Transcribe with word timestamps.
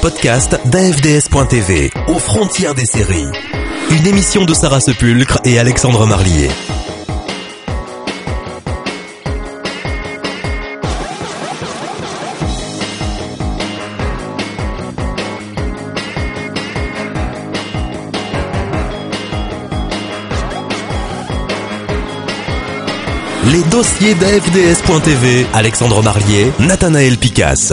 podcasts 0.00 0.58
d'AFDS.tv, 0.66 1.90
aux 2.08 2.18
frontières 2.18 2.74
des 2.74 2.84
séries. 2.84 3.26
Une 3.90 4.06
émission 4.06 4.44
de 4.44 4.54
Sarah 4.54 4.80
Sepulcre 4.80 5.38
et 5.44 5.58
Alexandre 5.58 6.06
Marlier. 6.06 6.48
Les 23.52 23.62
dossiers 23.70 24.14
d'AFDS.tv, 24.14 25.46
Alexandre 25.54 26.02
Marlier, 26.02 26.52
Nathanaël 26.60 27.16
Picasse. 27.16 27.72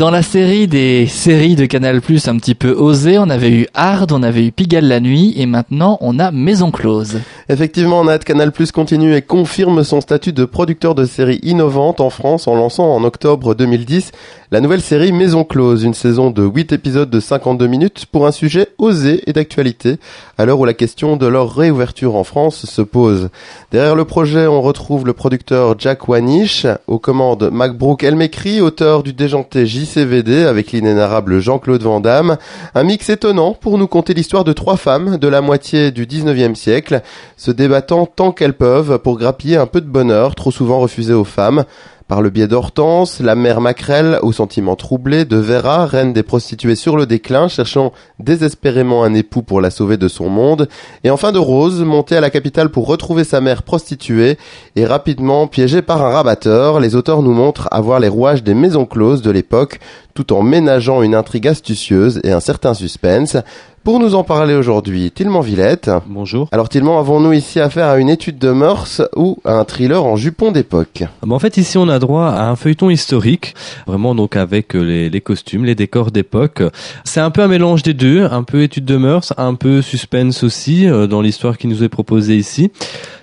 Dans 0.00 0.10
la 0.10 0.22
série 0.22 0.66
des 0.66 1.06
séries 1.06 1.56
de 1.56 1.66
Canal 1.66 2.00
Plus 2.00 2.26
un 2.26 2.38
petit 2.38 2.54
peu 2.54 2.70
osées, 2.70 3.18
on 3.18 3.28
avait 3.28 3.50
eu 3.50 3.66
Hard, 3.74 4.12
on 4.12 4.22
avait 4.22 4.46
eu 4.46 4.50
Pigalle 4.50 4.88
la 4.88 4.98
nuit 4.98 5.34
et 5.36 5.44
maintenant 5.44 5.98
on 6.00 6.18
a 6.18 6.30
Maison 6.30 6.70
Close. 6.70 7.20
Effectivement, 7.50 8.04
Nat, 8.04 8.20
Canal 8.20 8.52
Plus 8.52 8.70
continue 8.70 9.16
et 9.16 9.22
confirme 9.22 9.82
son 9.82 10.00
statut 10.00 10.32
de 10.32 10.44
producteur 10.44 10.94
de 10.94 11.04
séries 11.04 11.40
innovantes 11.42 12.00
en 12.00 12.08
France 12.08 12.46
en 12.46 12.54
lançant 12.54 12.94
en 12.94 13.02
octobre 13.02 13.56
2010 13.56 14.12
la 14.52 14.60
nouvelle 14.60 14.80
série 14.80 15.12
Maison 15.12 15.44
Close, 15.44 15.84
une 15.84 15.94
saison 15.94 16.30
de 16.30 16.44
8 16.44 16.72
épisodes 16.72 17.08
de 17.08 17.20
52 17.20 17.68
minutes 17.68 18.06
pour 18.06 18.26
un 18.26 18.32
sujet 18.32 18.66
osé 18.78 19.22
et 19.28 19.32
d'actualité, 19.32 19.98
à 20.38 20.44
l'heure 20.44 20.58
où 20.58 20.64
la 20.64 20.74
question 20.74 21.16
de 21.16 21.26
leur 21.26 21.54
réouverture 21.54 22.16
en 22.16 22.24
France 22.24 22.66
se 22.66 22.82
pose. 22.82 23.30
Derrière 23.70 23.94
le 23.94 24.04
projet, 24.04 24.48
on 24.48 24.60
retrouve 24.60 25.06
le 25.06 25.12
producteur 25.12 25.76
Jack 25.78 26.08
Wanish, 26.08 26.66
aux 26.88 26.98
commandes 26.98 27.48
MacBrook 27.52 28.02
Elmekri, 28.02 28.60
auteur 28.60 29.04
du 29.04 29.12
déjanté 29.12 29.66
JCVD 29.66 30.44
avec 30.44 30.72
l'inénarrable 30.72 31.38
Jean-Claude 31.38 31.82
Van 31.82 32.00
Damme, 32.00 32.36
un 32.74 32.82
mix 32.82 33.08
étonnant 33.08 33.54
pour 33.54 33.78
nous 33.78 33.86
conter 33.86 34.14
l'histoire 34.14 34.42
de 34.42 34.52
trois 34.52 34.76
femmes 34.76 35.16
de 35.16 35.28
la 35.28 35.42
moitié 35.42 35.92
du 35.92 36.06
19e 36.06 36.56
siècle, 36.56 37.02
se 37.40 37.50
débattant 37.50 38.04
tant 38.04 38.32
qu'elles 38.32 38.52
peuvent 38.52 38.98
pour 38.98 39.16
grappiller 39.16 39.56
un 39.56 39.64
peu 39.64 39.80
de 39.80 39.88
bonheur 39.88 40.34
trop 40.34 40.50
souvent 40.50 40.78
refusé 40.78 41.14
aux 41.14 41.24
femmes. 41.24 41.64
Par 42.06 42.20
le 42.20 42.28
biais 42.28 42.48
d'Hortense, 42.48 43.20
la 43.20 43.34
mère 43.34 43.62
Macrel, 43.62 44.18
aux 44.22 44.32
sentiments 44.32 44.76
troublés, 44.76 45.24
de 45.24 45.36
Vera, 45.36 45.86
reine 45.86 46.12
des 46.12 46.24
prostituées 46.24 46.74
sur 46.74 46.96
le 46.96 47.06
déclin, 47.06 47.46
cherchant 47.48 47.92
désespérément 48.18 49.04
un 49.04 49.14
époux 49.14 49.42
pour 49.42 49.60
la 49.60 49.70
sauver 49.70 49.96
de 49.96 50.08
son 50.08 50.28
monde, 50.28 50.68
et 51.04 51.10
enfin 51.10 51.32
de 51.32 51.38
Rose, 51.38 51.82
montée 51.82 52.16
à 52.16 52.20
la 52.20 52.28
capitale 52.28 52.68
pour 52.68 52.88
retrouver 52.88 53.22
sa 53.22 53.40
mère 53.40 53.62
prostituée, 53.62 54.38
et 54.74 54.84
rapidement 54.84 55.46
piégée 55.46 55.82
par 55.82 56.04
un 56.04 56.10
rabatteur, 56.10 56.80
les 56.80 56.96
auteurs 56.96 57.22
nous 57.22 57.32
montrent 57.32 57.68
avoir 57.70 58.00
les 58.00 58.08
rouages 58.08 58.42
des 58.42 58.54
maisons 58.54 58.86
closes 58.86 59.22
de 59.22 59.30
l'époque, 59.30 59.78
tout 60.14 60.32
en 60.32 60.42
ménageant 60.42 61.02
une 61.02 61.14
intrigue 61.14 61.46
astucieuse 61.46 62.20
et 62.24 62.32
un 62.32 62.40
certain 62.40 62.74
suspense. 62.74 63.36
Pour 63.82 63.98
nous 63.98 64.14
en 64.14 64.24
parler 64.24 64.54
aujourd'hui, 64.54 65.10
Tilman 65.10 65.40
Villette. 65.40 65.90
Bonjour. 66.06 66.48
Alors 66.52 66.68
Tilman, 66.68 66.98
avons-nous 66.98 67.32
ici 67.32 67.60
affaire 67.60 67.86
à 67.86 67.96
une 67.96 68.10
étude 68.10 68.38
de 68.38 68.50
mœurs 68.50 69.00
ou 69.16 69.38
à 69.42 69.54
un 69.54 69.64
thriller 69.64 70.04
en 70.04 70.16
jupon 70.16 70.52
d'époque? 70.52 71.04
En 71.26 71.38
fait, 71.38 71.56
ici, 71.56 71.78
on 71.78 71.88
a 71.88 71.98
droit 71.98 72.26
à 72.26 72.50
un 72.50 72.56
feuilleton 72.56 72.90
historique, 72.90 73.54
vraiment 73.86 74.14
donc 74.14 74.36
avec 74.36 74.74
les, 74.74 75.08
les 75.08 75.20
costumes, 75.22 75.64
les 75.64 75.74
décors 75.74 76.10
d'époque. 76.10 76.62
C'est 77.04 77.20
un 77.20 77.30
peu 77.30 77.40
un 77.40 77.48
mélange 77.48 77.82
des 77.82 77.94
deux, 77.94 78.24
un 78.30 78.42
peu 78.42 78.62
étude 78.62 78.84
de 78.84 78.98
mœurs, 78.98 79.32
un 79.38 79.54
peu 79.54 79.80
suspense 79.80 80.44
aussi 80.44 80.86
euh, 80.86 81.06
dans 81.06 81.22
l'histoire 81.22 81.56
qui 81.56 81.66
nous 81.66 81.82
est 81.82 81.88
proposée 81.88 82.36
ici. 82.36 82.70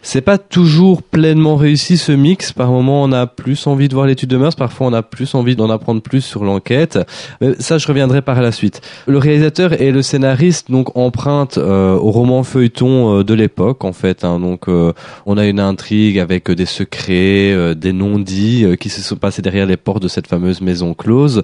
C'est 0.01 0.21
pas 0.21 0.37
toujours 0.37 1.03
pleinement 1.03 1.57
réussi 1.57 1.97
ce 1.97 2.13
mix. 2.13 2.53
Par 2.53 2.71
moment, 2.71 3.03
on 3.03 3.11
a 3.11 3.27
plus 3.27 3.67
envie 3.67 3.89
de 3.89 3.93
voir 3.93 4.07
l'étude 4.07 4.29
de 4.29 4.37
mœurs, 4.37 4.55
parfois 4.55 4.87
on 4.87 4.93
a 4.93 5.03
plus 5.03 5.35
envie 5.35 5.55
d'en 5.55 5.69
apprendre 5.69 6.01
plus 6.01 6.21
sur 6.21 6.45
l'enquête. 6.45 6.97
Mais 7.41 7.55
ça, 7.59 7.77
je 7.77 7.85
reviendrai 7.87 8.21
par 8.21 8.41
la 8.41 8.51
suite. 8.51 8.81
Le 9.05 9.17
réalisateur 9.17 9.79
et 9.81 9.91
le 9.91 10.01
scénariste 10.01 10.46
donc 10.69 10.95
empruntent 10.97 11.57
euh, 11.57 11.95
au 11.95 12.11
roman 12.11 12.43
feuilleton 12.43 13.19
euh, 13.19 13.23
de 13.23 13.33
l'époque 13.33 13.83
en 13.83 13.93
fait. 13.93 14.23
Hein. 14.23 14.39
Donc, 14.39 14.67
euh, 14.67 14.93
on 15.25 15.37
a 15.37 15.45
une 15.45 15.59
intrigue 15.59 16.19
avec 16.19 16.49
des 16.51 16.65
secrets, 16.65 17.75
des 17.75 17.93
non-dits 17.93 18.77
qui 18.79 18.89
se 18.89 19.01
sont 19.01 19.15
passés 19.15 19.41
derrière 19.41 19.65
les 19.65 19.77
portes 19.77 20.01
de 20.01 20.07
cette 20.07 20.27
fameuse 20.27 20.61
maison 20.61 20.93
close. 20.93 21.43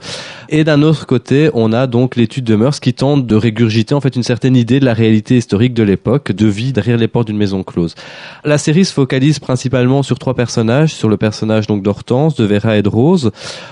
Et 0.50 0.63
d'un 0.63 0.81
autre 0.81 1.05
côté, 1.05 1.50
on 1.53 1.73
a 1.73 1.88
donc 1.88 2.16
l'étude 2.16 2.45
de 2.45 2.55
mœurs 2.55 2.79
qui 2.79 2.94
tente 2.94 3.25
de 3.25 3.35
régurgiter 3.35 3.94
en 3.94 4.01
fait 4.01 4.16
une 4.16 4.23
certaine 4.23 4.55
idée 4.55 4.79
de 4.79 4.85
la 4.85 4.94
réalité 4.94 5.38
historique 5.38 5.73
de 5.73 5.83
l'époque, 5.83 6.31
de 6.31 6.47
vie 6.47 6.73
derrière 6.73 6.97
les 6.97 7.07
portes 7.07 7.28
d'une 7.28 7.38
maison 7.38 7.63
close. 7.63 7.95
La 8.44 8.57
série 8.57 8.85
se 8.85 8.94
focalise 8.94 9.39
principalement 9.39 10.03
sur 10.03 10.19
trois 10.19 10.33
personnages, 10.33 10.94
sur 10.94 11.09
le 11.09 11.17
personnage 11.17 11.67
donc 11.67 11.83
d'Hortense, 11.83 12.35
de 12.35 12.45
Vera 12.45 12.78
et 12.78 12.81
de 12.81 12.89
Rose. 12.89 13.31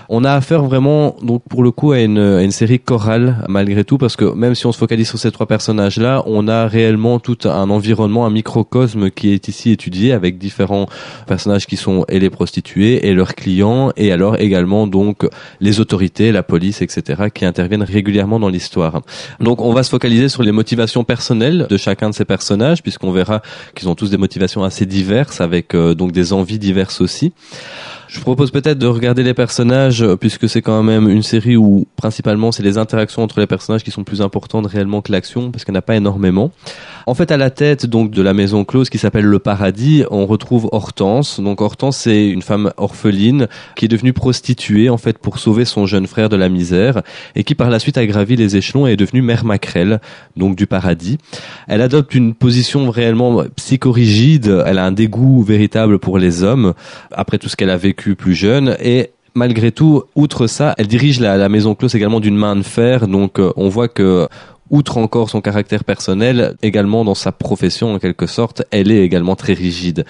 On 0.10 0.24
a 0.24 0.34
affaire 0.34 0.64
vraiment 0.64 1.16
donc 1.22 1.44
pour 1.50 1.64
le 1.64 1.72
coup 1.72 1.92
à 1.92 2.00
une, 2.00 2.18
à 2.18 2.44
une 2.44 2.52
série 2.52 2.80
chorale 2.80 3.46
malgré 3.48 3.84
tout 3.84 3.98
parce 3.98 4.16
que 4.16 4.26
même 4.26 4.56
si 4.56 4.66
on 4.66 4.72
se 4.72 4.78
focalise 4.78 5.08
sur 5.08 5.20
ces 5.22 5.32
trois 5.32 5.46
personnages-là, 5.46 6.24
on 6.26 6.48
a 6.48 6.68
réellement 6.68 7.20
tout 7.20 7.38
un 7.46 7.70
environnement, 7.70 8.26
un 8.26 8.30
microcosme 8.30 9.12
qui 9.12 9.32
est 9.32 9.48
ici 9.48 9.72
étudié 9.72 10.14
avec 10.14 10.38
différents 10.38 10.88
personnages 11.28 11.68
qui 11.68 11.78
sont 11.78 12.06
et 12.10 12.20
les 12.20 12.30
prostituées 12.30 13.08
et 13.08 13.14
leurs 13.14 13.36
clients 13.36 13.92
et 13.96 14.12
alors 14.12 14.40
également 14.40 14.88
donc 14.88 15.28
les 15.60 15.80
autorités, 15.80 16.32
la 16.32 16.44
police, 16.44 16.82
etc. 16.82 17.30
qui 17.34 17.46
interviennent 17.46 17.84
régulièrement 17.84 18.40
dans 18.40 18.50
l'histoire. 18.50 19.02
Donc 19.40 19.62
on 19.62 19.74
va 19.74 19.84
se 19.84 19.90
focaliser 19.90 20.28
sur 20.28 20.44
les 20.44 20.52
motivations 20.52 21.04
personnelles 21.04 21.68
de 21.70 21.78
chacun 21.78 22.10
de 22.10 22.16
ces 22.16 22.26
personnages 22.26 22.82
puisqu'on 22.82 23.12
verra 23.12 23.42
qu'ils 23.76 23.90
ont 23.90 23.96
tous 23.96 24.10
des 24.10 24.18
motivations 24.18 24.64
assez 24.64 24.86
diverses 24.86 25.40
avec 25.40 25.76
euh, 25.76 25.94
donc 25.94 26.12
des 26.12 26.34
envies 26.34 26.60
diverses 26.60 27.02
aussi. 27.02 27.34
Je 28.12 28.20
propose 28.20 28.52
peut-être 28.52 28.78
de 28.78 28.88
regarder 28.88 29.24
les 29.24 29.34
personnages 29.34 30.06
puisque 30.20 30.50
c'est 30.50 30.62
quand 30.62 30.84
même 30.84 31.08
une 31.08 31.24
série 31.24 31.56
où 31.56 31.88
principalement 31.96 32.52
c'est 32.52 32.62
les 32.62 32.78
interactions 32.78 33.24
entre 33.24 33.40
les 33.40 33.48
personnages 33.48 33.86
qui 33.86 33.92
sont 33.92 34.04
plus 34.04 34.22
importantes 34.22 34.68
réellement 34.68 35.00
que 35.02 35.14
l'action 35.14 35.50
parce 35.50 35.64
qu'il 35.64 35.72
n'y 35.72 35.78
en 35.78 35.80
a 35.80 35.82
pas 35.82 35.96
énormément. 35.96 36.52
En 37.06 37.14
fait, 37.14 37.32
à 37.32 37.38
la 37.38 37.50
tête 37.50 37.86
donc 37.86 38.12
de 38.12 38.22
la 38.22 38.34
maison 38.34 38.66
close 38.66 38.90
qui 38.90 38.98
s'appelle 38.98 39.24
le 39.24 39.40
Paradis, 39.40 40.04
on 40.12 40.26
retrouve 40.26 40.68
Hortense. 40.74 41.40
Donc 41.40 41.62
Hortense, 41.62 42.00
c'est 42.00 42.28
une 42.28 42.42
femme 42.42 42.74
orpheline 42.76 43.48
qui 43.78 43.86
est 43.86 43.88
devenue 43.88 44.12
prostituée 44.12 44.90
en 44.90 44.98
fait 44.98 45.18
pour 45.18 45.40
sauver 45.40 45.64
son 45.64 45.86
jeune 45.86 46.06
frère 46.06 46.28
de 46.28 46.36
la 46.36 46.50
misère 46.50 47.04
et 47.36 47.46
qui 47.46 47.56
par 47.56 47.70
la 47.70 47.80
suite 47.80 47.98
a 47.98 48.06
gravi 48.06 48.36
les 48.36 48.58
échelons 48.58 48.88
et 48.88 48.92
est 48.92 48.98
devenue 48.98 49.22
mère 49.22 49.46
Macrel, 49.46 50.02
donc 50.36 50.58
du 50.58 50.68
Paradis. 50.68 51.18
Elle 51.70 51.82
adopte 51.82 52.14
une 52.14 52.34
position 52.34 52.90
réellement 52.90 53.46
psychorigide. 53.56 54.64
Elle 54.66 54.80
a 54.80 54.86
un 54.86 54.92
dégoût 54.92 55.44
véritable 55.44 55.98
pour 55.98 56.18
les 56.18 56.44
hommes 56.44 56.74
après 57.14 57.38
tout 57.38 57.48
ce 57.48 57.56
qu'elle 57.56 57.70
a 57.70 57.78
vécu 57.78 58.01
plus 58.16 58.34
jeune 58.34 58.76
et 58.82 59.12
malgré 59.34 59.72
tout, 59.72 60.04
outre 60.16 60.48
ça, 60.48 60.76
elle 60.78 60.88
dirige 60.88 61.20
la, 61.20 61.50
maison 61.50 61.76
close 61.76 61.96
également 61.96 62.20
d'une 62.20 62.36
main 62.36 62.56
de 62.56 62.64
fer. 62.64 63.08
Donc, 63.08 63.40
euh, 63.40 63.52
on 63.56 63.70
voit 63.70 63.88
que 63.88 64.28
outre 64.72 64.98
encore 64.98 65.30
son 65.30 65.42
caractère 65.42 65.84
personnel, 65.84 66.56
également 66.64 67.06
dans 67.06 67.14
sa 67.14 67.32
profession 67.32 67.94
en 67.94 68.00
quelque 68.00 68.26
sorte, 68.26 68.64
elle 68.72 68.92
est 68.92 69.04
également 69.04 69.36
très 69.36 69.54
rigide. 69.54 70.06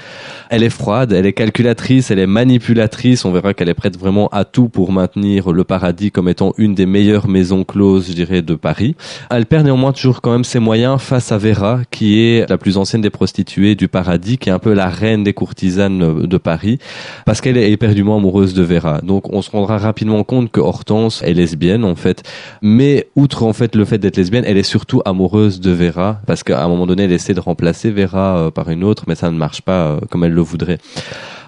Elle 0.50 0.64
est 0.64 0.70
froide, 0.70 1.12
elle 1.12 1.26
est 1.26 1.34
calculatrice, 1.34 2.12
elle 2.12 2.20
est 2.20 2.28
manipulatrice, 2.28 3.26
on 3.26 3.32
verra 3.32 3.54
qu'elle 3.54 3.70
est 3.70 3.74
prête 3.74 3.98
vraiment 3.98 4.28
à 4.30 4.46
tout 4.46 4.70
pour 4.70 4.92
maintenir 4.92 5.52
le 5.52 5.64
paradis 5.64 6.12
comme 6.12 6.30
étant 6.30 6.54
une 6.58 6.76
des 6.76 6.86
meilleures 6.86 7.28
maisons 7.28 7.64
closes, 7.64 8.08
je 8.08 8.14
dirais, 8.14 8.42
de 8.42 8.56
Paris. 8.56 8.96
Elle 9.30 9.48
perd 9.48 9.66
néanmoins 9.66 9.92
toujours 9.92 10.22
quand 10.22 10.32
même 10.32 10.44
ses 10.44 10.60
moyens 10.60 11.02
face 11.02 11.32
à 11.32 11.38
Vera, 11.38 11.82
qui 11.90 12.22
est 12.22 12.48
la 12.50 12.58
plus 12.58 12.78
ancienne 12.78 13.02
des 13.02 13.10
prostituées 13.10 13.76
du 13.76 13.88
paradis, 13.88 14.38
qui 14.38 14.50
est 14.50 14.54
un 14.54 14.60
peu 14.60 14.74
la 14.74 14.90
reine 14.90 15.24
des 15.24 15.34
courtisanes 15.34 16.28
de 16.28 16.38
Paris, 16.38 16.78
parce 17.26 17.42
qu'elle 17.42 17.58
est 17.58 17.72
éperdument 17.72 18.18
amoureuse 18.18 18.54
de 18.54 18.64
Vera. 18.64 19.02
Donc 19.02 19.34
on 19.34 19.42
se 19.42 19.50
rendra 19.50 19.80
rapidement 19.80 20.24
compte 20.24 20.52
que 20.52 20.60
Hortense 20.60 21.24
est 21.24 21.34
lesbienne 21.34 21.84
en 21.84 21.96
fait, 21.96 22.24
mais 22.62 23.08
outre 23.16 23.44
en 23.44 23.54
fait 23.54 23.76
le 23.76 23.86
fait 23.86 23.98
d'être 23.98 24.18
lesbienne, 24.18 24.46
elle 24.52 24.58
est 24.58 24.64
surtout 24.64 25.02
amoureuse 25.06 25.62
de 25.62 25.72
Vera 25.72 26.20
parce 26.28 26.44
qu'à 26.44 26.62
un 26.64 26.68
moment 26.68 26.86
donné, 26.86 27.04
elle 27.04 27.12
essaie 27.14 27.34
de 27.34 27.40
remplacer 27.40 27.90
Vera 27.90 28.38
euh, 28.38 28.52
par 28.52 28.70
une 28.70 28.84
autre, 28.84 29.06
mais 29.08 29.16
ça 29.16 29.32
ne 29.32 29.38
marche 29.38 29.62
pas 29.62 29.86
euh, 29.86 30.00
comme 30.10 30.26
elle 30.26 30.34
le 30.34 30.42
voudrait. 30.42 30.78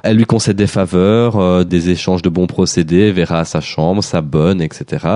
Elle 0.06 0.18
lui 0.18 0.26
concède 0.26 0.58
des 0.58 0.68
faveurs, 0.68 1.38
euh, 1.40 1.64
des 1.64 1.90
échanges 1.90 2.22
de 2.22 2.28
bons 2.28 2.46
procédés, 2.46 3.14
Vera 3.14 3.40
à 3.40 3.46
sa 3.46 3.62
chambre, 3.62 4.04
sa 4.04 4.22
bonne, 4.22 4.62
etc. 4.62 5.08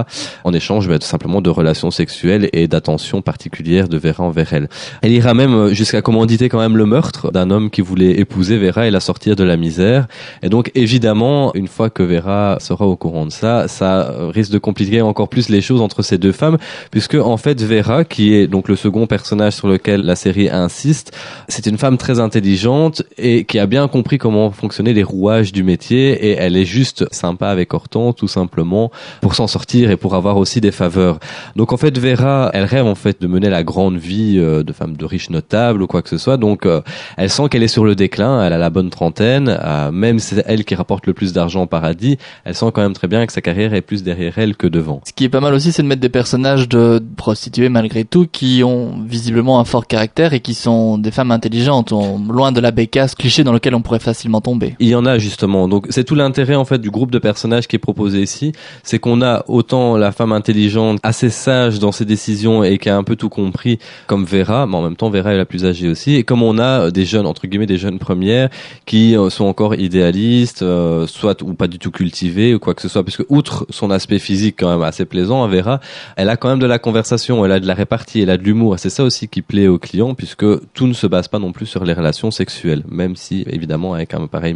En 0.46 0.54
échange, 0.54 0.88
bah, 0.88 0.98
tout 0.98 1.06
simplement 1.06 1.42
de 1.42 1.50
relations 1.50 1.92
sexuelles 1.92 2.50
et 2.54 2.70
d'attention 2.70 3.22
particulière 3.22 3.90
de 3.90 3.98
Vera 3.98 4.24
envers 4.24 4.54
elle. 4.54 4.70
Elle 5.02 5.12
ira 5.12 5.34
même 5.34 5.74
jusqu'à 5.74 6.02
commanditer 6.02 6.48
quand 6.48 6.60
même 6.60 6.78
le 6.78 6.86
meurtre 6.86 7.34
d'un 7.34 7.52
homme 7.52 7.70
qui 7.70 7.82
voulait 7.82 8.18
épouser 8.18 8.58
Vera 8.58 8.88
et 8.88 8.92
la 8.92 9.02
sortir 9.02 9.36
de 9.36 9.44
la 9.44 9.58
misère. 9.58 10.08
Et 10.42 10.48
donc, 10.48 10.72
évidemment, 10.74 11.54
une 11.54 11.68
fois 11.68 11.90
que 11.90 12.02
Vera 12.02 12.56
sera 12.62 12.88
au 12.88 12.96
courant 12.96 13.26
de 13.26 13.32
ça, 13.32 13.68
ça 13.68 14.10
risque 14.30 14.54
de 14.54 14.58
compliquer 14.58 15.02
encore 15.02 15.28
plus 15.28 15.50
les 15.50 15.60
choses 15.60 15.82
entre 15.82 16.02
ces 16.02 16.18
deux 16.18 16.32
femmes, 16.32 16.58
puisque 16.92 17.16
en 17.16 17.36
fait, 17.36 17.62
Vera, 17.62 18.06
qui 18.06 18.34
est 18.36 18.48
donc 18.48 18.70
le 18.70 18.78
second 18.78 19.06
personnage 19.06 19.54
sur 19.54 19.68
lequel 19.68 20.04
la 20.04 20.16
série 20.16 20.50
insiste, 20.50 21.14
c'est 21.50 21.66
une 21.66 21.78
femme 21.78 21.98
très 21.98 22.22
intelligente 22.22 23.04
et 23.18 23.44
qui 23.44 23.60
a 23.60 23.66
bien 23.66 23.86
compris 23.90 24.18
comment 24.18 24.50
fonctionne 24.52 24.77
fonctionner 24.78 24.94
les 24.94 25.04
rouages 25.04 25.52
du 25.54 25.64
métier 25.64 26.28
et 26.28 26.32
elle 26.34 26.56
est 26.56 26.66
juste 26.66 27.12
sympa 27.12 27.48
avec 27.48 27.74
Hortense 27.74 28.14
tout 28.16 28.28
simplement 28.28 28.92
pour 29.22 29.34
s'en 29.34 29.48
sortir 29.48 29.90
et 29.90 29.98
pour 29.98 30.14
avoir 30.14 30.38
aussi 30.38 30.62
des 30.62 30.72
faveurs. 30.72 31.18
Donc 31.56 31.74
en 31.74 31.78
fait 31.78 31.98
Vera, 31.98 32.52
elle 32.54 32.66
rêve 32.66 32.86
en 32.86 32.94
fait 32.94 33.20
de 33.20 33.26
mener 33.26 33.50
la 33.50 33.64
grande 33.64 33.98
vie 33.98 34.36
euh, 34.38 34.62
de 34.62 34.72
femme 34.74 34.96
de 34.96 35.04
riche 35.04 35.32
notable 35.32 35.82
ou 35.82 35.88
quoi 35.88 36.04
que 36.04 36.10
ce 36.10 36.20
soit. 36.20 36.38
Donc 36.38 36.68
euh, 36.68 36.82
elle 37.18 37.32
sent 37.32 37.50
qu'elle 37.50 37.64
est 37.64 37.68
sur 37.68 37.86
le 37.86 37.96
déclin, 37.96 38.46
elle 38.46 38.54
a 38.54 38.60
la 38.60 38.70
bonne 38.70 38.92
trentaine, 38.92 39.58
euh, 39.60 39.92
même 39.92 40.20
c'est 40.20 40.44
elle 40.46 40.64
qui 40.64 40.76
rapporte 40.76 41.08
le 41.08 41.14
plus 41.14 41.34
d'argent 41.34 41.64
au 41.64 41.66
paradis, 41.66 42.20
elle 42.46 42.54
sent 42.54 42.68
quand 42.72 42.84
même 42.84 42.94
très 42.94 43.08
bien 43.08 43.26
que 43.26 43.34
sa 43.34 43.42
carrière 43.42 43.74
est 43.74 43.82
plus 43.82 44.04
derrière 44.04 44.38
elle 44.38 44.56
que 44.56 44.68
devant. 44.68 45.02
Ce 45.08 45.14
qui 45.14 45.24
est 45.24 45.30
pas 45.30 45.42
mal 45.42 45.56
aussi, 45.56 45.72
c'est 45.72 45.82
de 45.82 45.88
mettre 45.88 46.02
des 46.02 46.10
personnages 46.10 46.70
de 46.70 47.02
prostituées 47.16 47.70
malgré 47.70 48.06
tout 48.06 48.28
qui 48.32 48.62
ont 48.64 48.94
visiblement 49.04 49.60
un 49.60 49.66
fort 49.66 49.88
caractère 49.88 50.34
et 50.34 50.40
qui 50.40 50.54
sont 50.54 51.00
des 51.00 51.10
femmes 51.10 51.32
intelligentes, 51.32 51.92
loin 51.92 52.52
de 52.52 52.60
la 52.60 52.70
bécasse 52.70 53.16
cliché 53.16 53.44
dans 53.44 53.54
lequel 53.54 53.74
on 53.74 53.82
pourrait 53.82 53.98
facilement 53.98 54.42
tomber. 54.42 54.67
Il 54.80 54.88
y 54.88 54.96
en 54.96 55.06
a 55.06 55.18
justement. 55.18 55.68
Donc 55.68 55.88
c'est 55.90 56.04
tout 56.04 56.16
l'intérêt 56.16 56.56
en 56.56 56.66
fait 56.66 56.80
du 56.80 56.90
groupe 56.90 57.12
de 57.12 57.20
personnages 57.20 57.68
qui 57.68 57.76
est 57.76 57.80
proposé 57.80 58.22
ici, 58.22 58.52
c'est 58.84 59.00
qu'on 59.00 59.22
a 59.22 59.44
autant 59.48 59.98
la 59.98 60.12
femme 60.12 60.32
intelligente, 60.32 61.00
assez 61.04 61.30
sage 61.30 61.80
dans 61.80 61.92
ses 61.92 62.06
décisions 62.06 62.64
et 62.64 62.78
qui 62.78 62.90
a 62.90 62.98
un 62.98 63.04
peu 63.04 63.16
tout 63.16 63.30
compris 63.30 63.80
comme 64.08 64.26
Vera, 64.26 64.68
mais 64.68 64.76
en 64.76 64.84
même 64.84 64.96
temps 64.96 65.10
Vera 65.10 65.34
est 65.34 65.38
la 65.38 65.46
plus 65.46 65.66
âgée 65.66 65.90
aussi, 65.90 66.16
et 66.16 66.24
comme 66.24 66.44
on 66.44 66.58
a 66.60 66.92
des 66.92 67.06
jeunes 67.06 67.26
entre 67.26 67.48
guillemets 67.48 67.66
des 67.66 67.78
jeunes 67.78 68.00
premières 68.00 68.50
qui 68.86 69.16
euh, 69.18 69.30
sont 69.30 69.46
encore 69.46 69.76
idéalistes, 69.76 70.62
euh, 70.62 71.08
soit 71.08 71.42
ou 71.42 71.54
pas 71.54 71.68
du 71.68 71.80
tout 71.80 71.92
cultivées 71.92 72.54
ou 72.54 72.60
quoi 72.60 72.74
que 72.74 72.82
ce 72.82 72.90
soit, 72.90 73.04
puisque 73.04 73.24
outre 73.30 73.66
son 73.70 73.92
aspect 73.92 74.20
physique 74.20 74.56
quand 74.60 74.70
même 74.70 74.84
assez 74.84 75.06
plaisant, 75.06 75.48
Vera, 75.48 75.80
elle 76.16 76.30
a 76.30 76.38
quand 76.38 76.50
même 76.50 76.60
de 76.60 76.66
la 76.66 76.80
conversation, 76.80 77.46
elle 77.46 77.52
a 77.52 77.60
de 77.60 77.68
la 77.68 77.74
répartie, 77.74 78.22
elle 78.22 78.30
a 78.30 78.38
de 78.38 78.44
l'humour, 78.44 78.78
c'est 78.80 78.90
ça 78.90 79.04
aussi 79.04 79.28
qui 79.28 79.42
plaît 79.42 79.68
aux 79.68 79.80
clients, 79.80 80.14
puisque 80.14 80.46
tout 80.74 80.88
ne 80.88 80.94
se 80.94 81.08
base 81.08 81.28
pas 81.28 81.40
non 81.40 81.52
plus 81.52 81.66
sur 81.66 81.84
les 81.84 81.94
relations 81.94 82.32
sexuelles, 82.32 82.84
même 82.90 83.16
si 83.16 83.46
évidemment 83.48 83.94
avec 83.94 84.14
un 84.14 84.28
pareil 84.28 84.54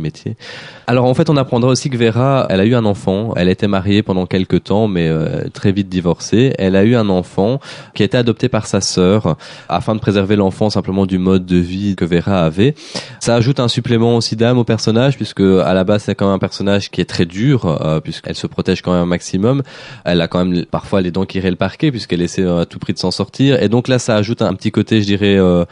Alors 0.88 1.06
en 1.06 1.13
fait, 1.13 1.30
on 1.30 1.38
apprendra 1.38 1.69
aussi 1.69 1.89
que 1.89 1.98
Vera, 1.98 2.48
elle 2.50 2.59
a 2.59 2.65
eu 2.65 2.75
un 2.75 2.86
enfant, 2.86 3.33
elle 3.36 3.50
était 3.50 3.68
mariée 3.68 4.03
pendant 4.03 4.25
quelques 4.25 4.65
temps, 4.65 4.88
mais 4.88 5.07
euh, 5.07 5.48
très 5.53 5.71
vite 5.71 5.89
divorcée. 5.89 6.53
Elle 6.57 6.75
a 6.75 6.83
eu 6.83 6.95
un 6.95 7.09
enfant 7.09 7.59
qui 7.94 8.03
a 8.03 8.06
été 8.06 8.18
adopté 8.18 8.50
par 8.50 8.68
sa 8.68 8.81
sœur 8.81 9.38
afin 9.69 9.95
de 9.95 10.00
préserver 10.00 10.36
l'enfant 10.36 10.69
simplement 10.69 11.06
du 11.06 11.18
mode 11.18 11.45
de 11.45 11.57
vie 11.57 11.95
que 11.95 12.06
Vera 12.06 12.44
avait. 12.44 12.75
Ça 13.19 13.36
ajoute 13.36 13.59
un 13.59 13.68
supplément 13.68 14.18
aussi 14.18 14.36
d'âme 14.36 14.57
au 14.57 14.63
personnage, 14.63 15.15
puisque 15.15 15.42
à 15.42 15.74
la 15.74 15.83
base 15.83 16.04
c'est 16.04 16.15
quand 16.15 16.25
même 16.25 16.36
un 16.36 16.39
personnage 16.39 16.89
qui 16.89 17.01
est 17.01 17.06
très 17.06 17.25
dur, 17.25 17.65
euh, 17.65 18.00
puisqu'elle 18.00 18.36
se 18.36 18.47
protège 18.47 18.81
quand 18.81 18.92
même 18.92 19.04
un 19.04 19.06
maximum. 19.06 19.63
Elle 20.06 20.21
a 20.21 20.27
quand 20.27 20.44
même 20.44 20.65
parfois 20.65 21.01
les 21.01 21.12
dents 21.12 21.25
qui 21.25 21.38
iraient 21.38 21.51
le 21.51 21.56
parquet, 21.56 21.92
puisqu'elle 21.92 22.21
essaie 22.21 22.45
à 22.45 22.65
tout 22.65 22.80
prix 22.80 22.94
de 22.94 23.00
s'en 23.00 23.12
sortir. 23.12 23.62
Et 23.62 23.69
donc 23.69 23.88
là, 23.88 24.00
ça 24.00 24.15
ajoute 24.15 24.42
un 24.42 24.54
petit 24.54 24.71
côté, 24.71 25.01
je 25.01 25.06
dirais. 25.06 25.38
Euh, 25.38 25.65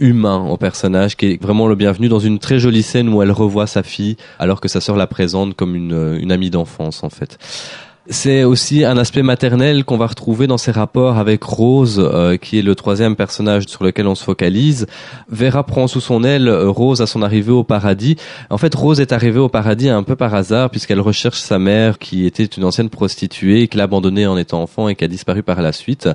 humain 0.00 0.46
au 0.48 0.56
personnage, 0.56 1.16
qui 1.16 1.26
est 1.26 1.42
vraiment 1.42 1.66
le 1.66 1.74
bienvenu 1.74 2.08
dans 2.08 2.18
une 2.18 2.38
très 2.38 2.58
jolie 2.58 2.82
scène 2.82 3.08
où 3.08 3.22
elle 3.22 3.32
revoit 3.32 3.66
sa 3.66 3.82
fille 3.82 4.16
alors 4.38 4.60
que 4.60 4.68
sa 4.68 4.80
sœur 4.80 4.96
la 4.96 5.06
présente 5.06 5.54
comme 5.54 5.74
une, 5.74 6.18
une 6.20 6.32
amie 6.32 6.50
d'enfance 6.50 7.04
en 7.04 7.10
fait. 7.10 7.38
C'est 8.10 8.44
aussi 8.44 8.84
un 8.84 8.98
aspect 8.98 9.22
maternel 9.22 9.82
qu'on 9.86 9.96
va 9.96 10.06
retrouver 10.06 10.46
dans 10.46 10.58
ses 10.58 10.72
rapports 10.72 11.16
avec 11.16 11.42
Rose, 11.42 11.98
euh, 11.98 12.36
qui 12.36 12.58
est 12.58 12.62
le 12.62 12.74
troisième 12.74 13.16
personnage 13.16 13.64
sur 13.66 13.82
lequel 13.82 14.06
on 14.06 14.14
se 14.14 14.22
focalise. 14.22 14.86
Vera 15.30 15.64
prend 15.64 15.86
sous 15.86 16.02
son 16.02 16.22
aile 16.22 16.48
euh, 16.48 16.68
Rose 16.68 17.00
à 17.00 17.06
son 17.06 17.22
arrivée 17.22 17.52
au 17.52 17.64
paradis. 17.64 18.16
En 18.50 18.58
fait, 18.58 18.74
Rose 18.74 19.00
est 19.00 19.12
arrivée 19.12 19.38
au 19.38 19.48
paradis 19.48 19.88
un 19.88 20.02
peu 20.02 20.16
par 20.16 20.34
hasard, 20.34 20.68
puisqu'elle 20.68 21.00
recherche 21.00 21.38
sa 21.38 21.58
mère, 21.58 21.98
qui 21.98 22.26
était 22.26 22.44
une 22.44 22.64
ancienne 22.64 22.90
prostituée, 22.90 23.68
qui 23.68 23.78
l'a 23.78 23.84
abandonnée 23.84 24.26
en 24.26 24.36
étant 24.36 24.60
enfant 24.60 24.88
et 24.88 24.96
qui 24.96 25.04
a 25.04 25.08
disparu 25.08 25.42
par 25.42 25.62
la 25.62 25.72
suite. 25.72 26.06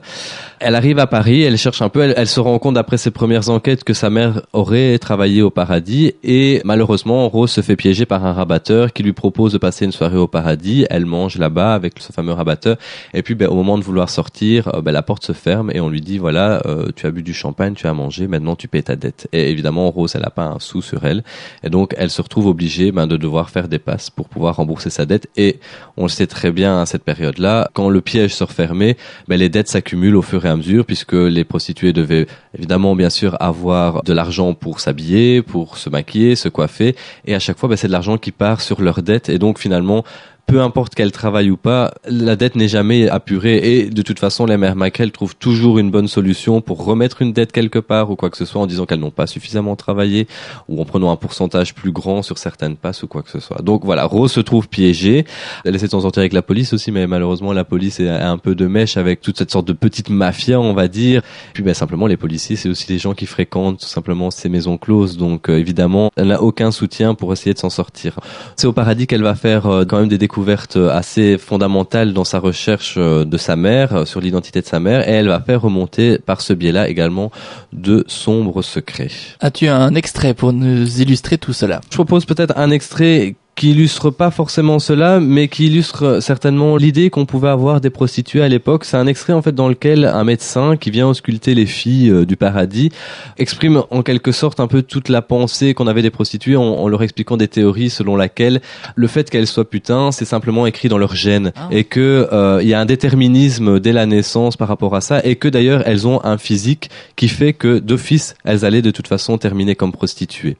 Elle 0.60 0.76
arrive 0.76 1.00
à 1.00 1.08
Paris, 1.08 1.42
elle 1.42 1.58
cherche 1.58 1.82
un 1.82 1.90
peu, 1.90 2.02
elle, 2.02 2.14
elle 2.18 2.28
se 2.28 2.40
rend 2.40 2.60
compte 2.60 2.78
après 2.78 2.98
ses 2.98 3.10
premières 3.10 3.50
enquêtes 3.50 3.84
que 3.84 3.96
sa 3.96 4.12
mère 4.12 4.44
aurait 4.54 5.00
travaillé 5.00 5.42
au 5.42 5.50
paradis, 5.50 6.14
et 6.24 6.62
malheureusement, 6.66 7.28
Rose 7.30 7.50
se 7.50 7.62
fait 7.62 7.76
piéger 7.76 8.06
par 8.06 8.28
un 8.28 8.34
rabatteur 8.34 8.94
qui 8.94 9.02
lui 9.02 9.14
propose 9.14 9.54
de 9.54 9.58
passer 9.58 9.86
une 9.86 9.92
soirée 9.92 10.18
au 10.18 10.28
paradis. 10.28 10.86
Elle 10.92 11.08
mange 11.08 11.40
là-bas 11.40 11.79
avec 11.80 11.94
ce 12.00 12.12
fameux 12.12 12.34
rabatteur. 12.34 12.78
Et 13.14 13.24
puis, 13.24 13.36
ben, 13.36 13.48
au 13.48 13.56
moment 13.56 13.78
de 13.78 13.84
vouloir 13.84 14.10
sortir, 14.10 14.70
euh, 14.74 14.82
ben, 14.82 14.92
la 14.92 15.02
porte 15.02 15.26
se 15.26 15.34
ferme 15.34 15.72
et 15.74 15.80
on 15.80 15.90
lui 15.90 16.02
dit 16.02 16.18
voilà, 16.18 16.62
euh, 16.66 16.90
tu 16.96 17.06
as 17.06 17.12
bu 17.12 17.24
du 17.24 17.34
champagne, 17.34 17.74
tu 17.74 17.88
as 17.88 17.94
mangé, 17.94 18.28
maintenant 18.28 18.56
tu 18.56 18.68
payes 18.68 18.84
ta 18.84 18.96
dette. 18.96 19.28
Et 19.34 19.50
évidemment, 19.50 19.90
Rose, 19.90 20.16
elle 20.16 20.22
n'a 20.22 20.30
pas 20.30 20.46
un 20.46 20.60
sou 20.60 20.82
sur 20.82 21.06
elle, 21.06 21.24
et 21.64 21.70
donc 21.70 21.94
elle 21.98 22.10
se 22.10 22.22
retrouve 22.22 22.48
obligée 22.48 22.92
ben, 22.92 23.08
de 23.08 23.18
devoir 23.18 23.50
faire 23.50 23.68
des 23.68 23.80
passes 23.80 24.10
pour 24.10 24.30
pouvoir 24.30 24.58
rembourser 24.58 24.90
sa 24.90 25.06
dette. 25.06 25.28
Et 25.38 25.60
on 25.98 26.04
le 26.04 26.10
sait 26.10 26.28
très 26.28 26.52
bien 26.52 26.82
à 26.82 26.86
cette 26.86 27.04
période-là, 27.04 27.70
quand 27.74 27.90
le 27.90 28.02
piège 28.02 28.36
se 28.36 28.44
refermait, 28.44 28.98
ben, 29.28 29.38
les 29.38 29.50
dettes 29.50 29.70
s'accumulent 29.70 30.18
au 30.18 30.22
fur 30.22 30.46
et 30.46 30.50
à 30.50 30.56
mesure 30.56 30.86
puisque 30.86 31.14
les 31.14 31.44
prostituées 31.44 31.94
devaient 31.94 32.28
évidemment 32.58 32.96
bien 32.96 33.10
sûr 33.10 33.38
avoir 33.40 34.04
de 34.04 34.14
l'argent 34.14 34.54
pour 34.54 34.80
s'habiller, 34.80 35.42
pour 35.42 35.78
se 35.78 35.90
maquiller, 35.90 36.36
se 36.36 36.50
coiffer, 36.50 36.96
et 37.26 37.36
à 37.36 37.40
chaque 37.40 37.58
fois, 37.58 37.70
ben, 37.70 37.76
c'est 37.76 37.88
de 37.88 37.92
l'argent 37.92 38.18
qui 38.18 38.32
part 38.32 38.62
sur 38.62 38.82
leurs 38.82 39.02
dettes. 39.02 39.30
Et 39.30 39.40
donc 39.40 39.60
finalement, 39.60 40.04
peu 40.50 40.62
importe 40.62 40.96
qu'elle 40.96 41.12
travaille 41.12 41.52
ou 41.52 41.58
pas, 41.58 41.94
la 42.08 42.36
dette 42.36 42.56
n'est 42.56 42.68
jamais 42.68 43.08
apurée 43.08 43.58
et 43.58 43.86
de 43.86 44.02
toute 44.02 44.18
façon, 44.18 44.48
les 44.48 44.58
mères 44.58 44.76
Macrel 44.76 45.12
trouvent 45.12 45.36
toujours 45.36 45.78
une 45.78 45.92
bonne 45.92 46.08
solution 46.08 46.60
pour 46.60 46.84
remettre 46.84 47.22
une 47.22 47.34
dette 47.34 47.52
quelque 47.52 47.78
part 47.78 48.10
ou 48.10 48.16
quoi 48.16 48.32
que 48.32 48.38
ce 48.38 48.46
soit 48.46 48.60
en 48.60 48.66
disant 48.66 48.88
qu'elles 48.88 49.00
n'ont 49.00 49.12
pas 49.12 49.28
suffisamment 49.28 49.76
travaillé 49.76 50.28
ou 50.68 50.82
en 50.82 50.86
prenant 50.86 51.12
un 51.12 51.18
pourcentage 51.18 51.76
plus 51.76 51.92
grand 51.92 52.24
sur 52.24 52.40
certaines 52.40 52.78
passes 52.78 53.04
ou 53.04 53.08
quoi 53.08 53.22
que 53.22 53.30
ce 53.30 53.40
soit. 53.40 53.62
Donc 53.62 53.86
voilà, 53.86 54.06
Rose 54.06 54.32
se 54.32 54.40
trouve 54.40 54.68
piégée. 54.68 55.24
Elle 55.66 55.76
essaie 55.76 55.86
de 55.86 55.92
s'en 55.92 56.02
sortir 56.02 56.22
avec 56.22 56.34
la 56.34 56.42
police 56.42 56.74
aussi, 56.74 56.92
mais 56.92 57.06
malheureusement, 57.06 57.54
la 57.54 57.64
police 57.64 58.00
est 58.00 58.10
un 58.10 58.40
peu 58.40 58.56
de 58.56 58.66
mèche 58.66 58.98
avec 58.98 59.22
toute 59.22 59.38
cette 59.38 59.52
sorte 59.52 59.68
de 59.68 59.74
petite 59.74 60.10
mafia, 60.10 60.60
on 60.60 60.74
va 60.74 60.88
dire. 60.88 61.22
Puis 61.54 61.62
ben, 61.62 61.76
simplement, 61.76 62.08
les 62.08 62.18
policiers, 62.18 62.56
c'est 62.56 62.70
aussi 62.70 62.88
des 62.88 62.98
gens 62.98 63.14
qui 63.14 63.28
fréquentent 63.28 63.82
tout 63.82 63.88
simplement 63.88 64.32
ces 64.32 64.50
maisons 64.50 64.80
closes. 64.80 65.16
Donc 65.16 65.48
euh, 65.48 65.60
évidemment, 65.60 66.10
elle 66.16 66.30
n'a 66.30 66.42
aucun 66.42 66.72
soutien 66.72 67.14
pour 67.14 67.34
essayer 67.34 67.54
de 67.54 67.60
s'en 67.60 67.70
sortir. 67.70 68.20
C'est 68.56 68.66
au 68.66 68.74
paradis 68.74 69.06
qu'elle 69.06 69.22
va 69.22 69.36
faire 69.36 69.68
euh, 69.68 69.86
quand 69.86 70.00
même 70.00 70.08
des 70.08 70.18
découvertes 70.18 70.39
découverte 70.40 70.78
assez 70.78 71.38
fondamentale 71.38 72.14
dans 72.14 72.24
sa 72.24 72.40
recherche 72.40 72.96
euh, 72.98 73.26
de 73.26 73.38
sa 73.38 73.58
mère, 73.58 73.94
euh, 73.94 74.06
sur 74.06 74.22
l'identité 74.22 74.62
de 74.62 74.66
sa 74.66 74.80
mère, 74.80 75.06
et 75.06 75.12
elle 75.12 75.28
va 75.28 75.42
faire 75.42 75.62
remonter 75.62 76.18
par 76.18 76.40
ce 76.40 76.54
biais-là 76.54 76.88
également 76.88 77.30
de 77.74 78.06
sombres 78.08 78.62
secrets. 78.62 79.12
As-tu 79.42 79.68
un 79.68 79.94
extrait 79.96 80.34
pour 80.34 80.54
nous 80.54 81.02
illustrer 81.02 81.38
tout 81.38 81.52
cela? 81.52 81.82
Je 81.92 81.96
propose 81.96 82.24
peut-être 82.24 82.54
un 82.58 82.72
extrait 82.72 83.36
qui 83.60 83.72
illustre 83.72 84.10
pas 84.10 84.32
forcément 84.32 84.80
cela, 84.80 85.20
mais 85.20 85.50
qui 85.50 85.66
illustre 85.66 86.22
certainement 86.22 86.78
l'idée 86.78 87.10
qu'on 87.10 87.26
pouvait 87.26 87.50
avoir 87.50 87.82
des 87.82 87.90
prostituées 87.90 88.42
à 88.42 88.48
l'époque. 88.48 88.86
C'est 88.86 88.96
un 88.96 89.06
extrait 89.06 89.34
en 89.34 89.42
fait 89.42 89.52
dans 89.54 89.68
lequel 89.68 90.06
un 90.06 90.24
médecin 90.24 90.78
qui 90.78 90.92
vient 90.92 91.10
ausculter 91.10 91.54
les 91.56 91.66
filles 91.66 92.10
euh, 92.10 92.26
du 92.26 92.38
paradis 92.38 92.90
exprime 93.38 93.84
en 93.92 94.02
quelque 94.02 94.32
sorte 94.32 94.62
un 94.62 94.68
peu 94.68 94.82
toute 94.82 95.10
la 95.10 95.22
pensée 95.22 95.74
qu'on 95.74 95.88
avait 95.88 96.02
des 96.02 96.10
prostituées 96.10 96.56
en, 96.56 96.88
leur 96.88 97.04
expliquant 97.04 97.36
des 97.36 97.50
théories 97.50 97.90
selon 97.90 98.16
laquelle 98.16 98.62
le 98.96 99.08
fait 99.08 99.30
qu'elles 99.30 99.46
soient 99.46 99.70
putains, 99.70 100.14
c'est 100.14 100.24
simplement 100.24 100.66
écrit 100.66 100.88
dans 100.88 100.98
leur 100.98 101.14
gène 101.14 101.52
ah. 101.58 101.68
et 101.70 101.84
que 101.84 102.30
euh, 102.32 102.60
il 102.62 102.70
y 102.70 102.74
a 102.74 102.80
un 102.80 102.86
déterminisme 102.86 103.82
dès 103.82 103.92
la 103.92 104.06
naissance 104.06 104.56
par 104.56 104.70
rapport 104.70 104.96
à 104.96 105.02
ça 105.02 105.20
et 105.26 105.36
que 105.36 105.50
d'ailleurs 105.50 105.84
elles 105.86 106.08
ont 106.08 106.24
un 106.24 106.38
physique 106.38 106.90
qui 107.18 107.28
fait 107.28 107.52
que 107.52 107.80
d'office 107.80 108.36
elles 108.46 108.64
allaient 108.64 108.82
de 108.82 108.92
toute 108.92 109.10
façon 109.10 109.38
terminer 109.38 109.76
comme 109.76 109.92
prostituées 109.92 110.56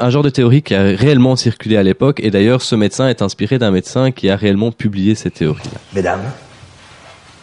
un 0.00 0.10
genre 0.10 0.22
de 0.22 0.30
théorie 0.30 0.62
qui 0.62 0.74
a 0.74 0.82
réellement 0.82 1.36
circulé 1.36 1.76
à 1.76 1.82
l'époque, 1.82 2.20
et 2.22 2.30
d'ailleurs 2.30 2.62
ce 2.62 2.74
médecin 2.74 3.08
est 3.08 3.22
inspiré 3.22 3.58
d'un 3.58 3.70
médecin 3.70 4.10
qui 4.10 4.30
a 4.30 4.36
réellement 4.36 4.72
publié 4.72 5.14
cette 5.14 5.34
théorie. 5.34 5.62
Mesdames, 5.94 6.22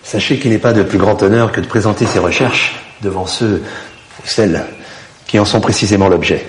sachez 0.04 0.40
qu'il 0.40 0.52
n'est 0.52 0.58
pas 0.58 0.74
de 0.74 0.84
plus 0.84 0.98
grand 0.98 1.22
honneur 1.22 1.52
que 1.52 1.62
de 1.62 1.68
présenter 1.68 2.06
ces 2.06 2.20
recherches 2.20 2.76
devant 3.02 3.26
ceux 3.26 3.64
ou 4.24 4.28
celles 4.28 4.66
qui 5.28 5.40
en 5.40 5.46
sont 5.46 5.62
précisément 5.62 6.10
l'objet. 6.10 6.46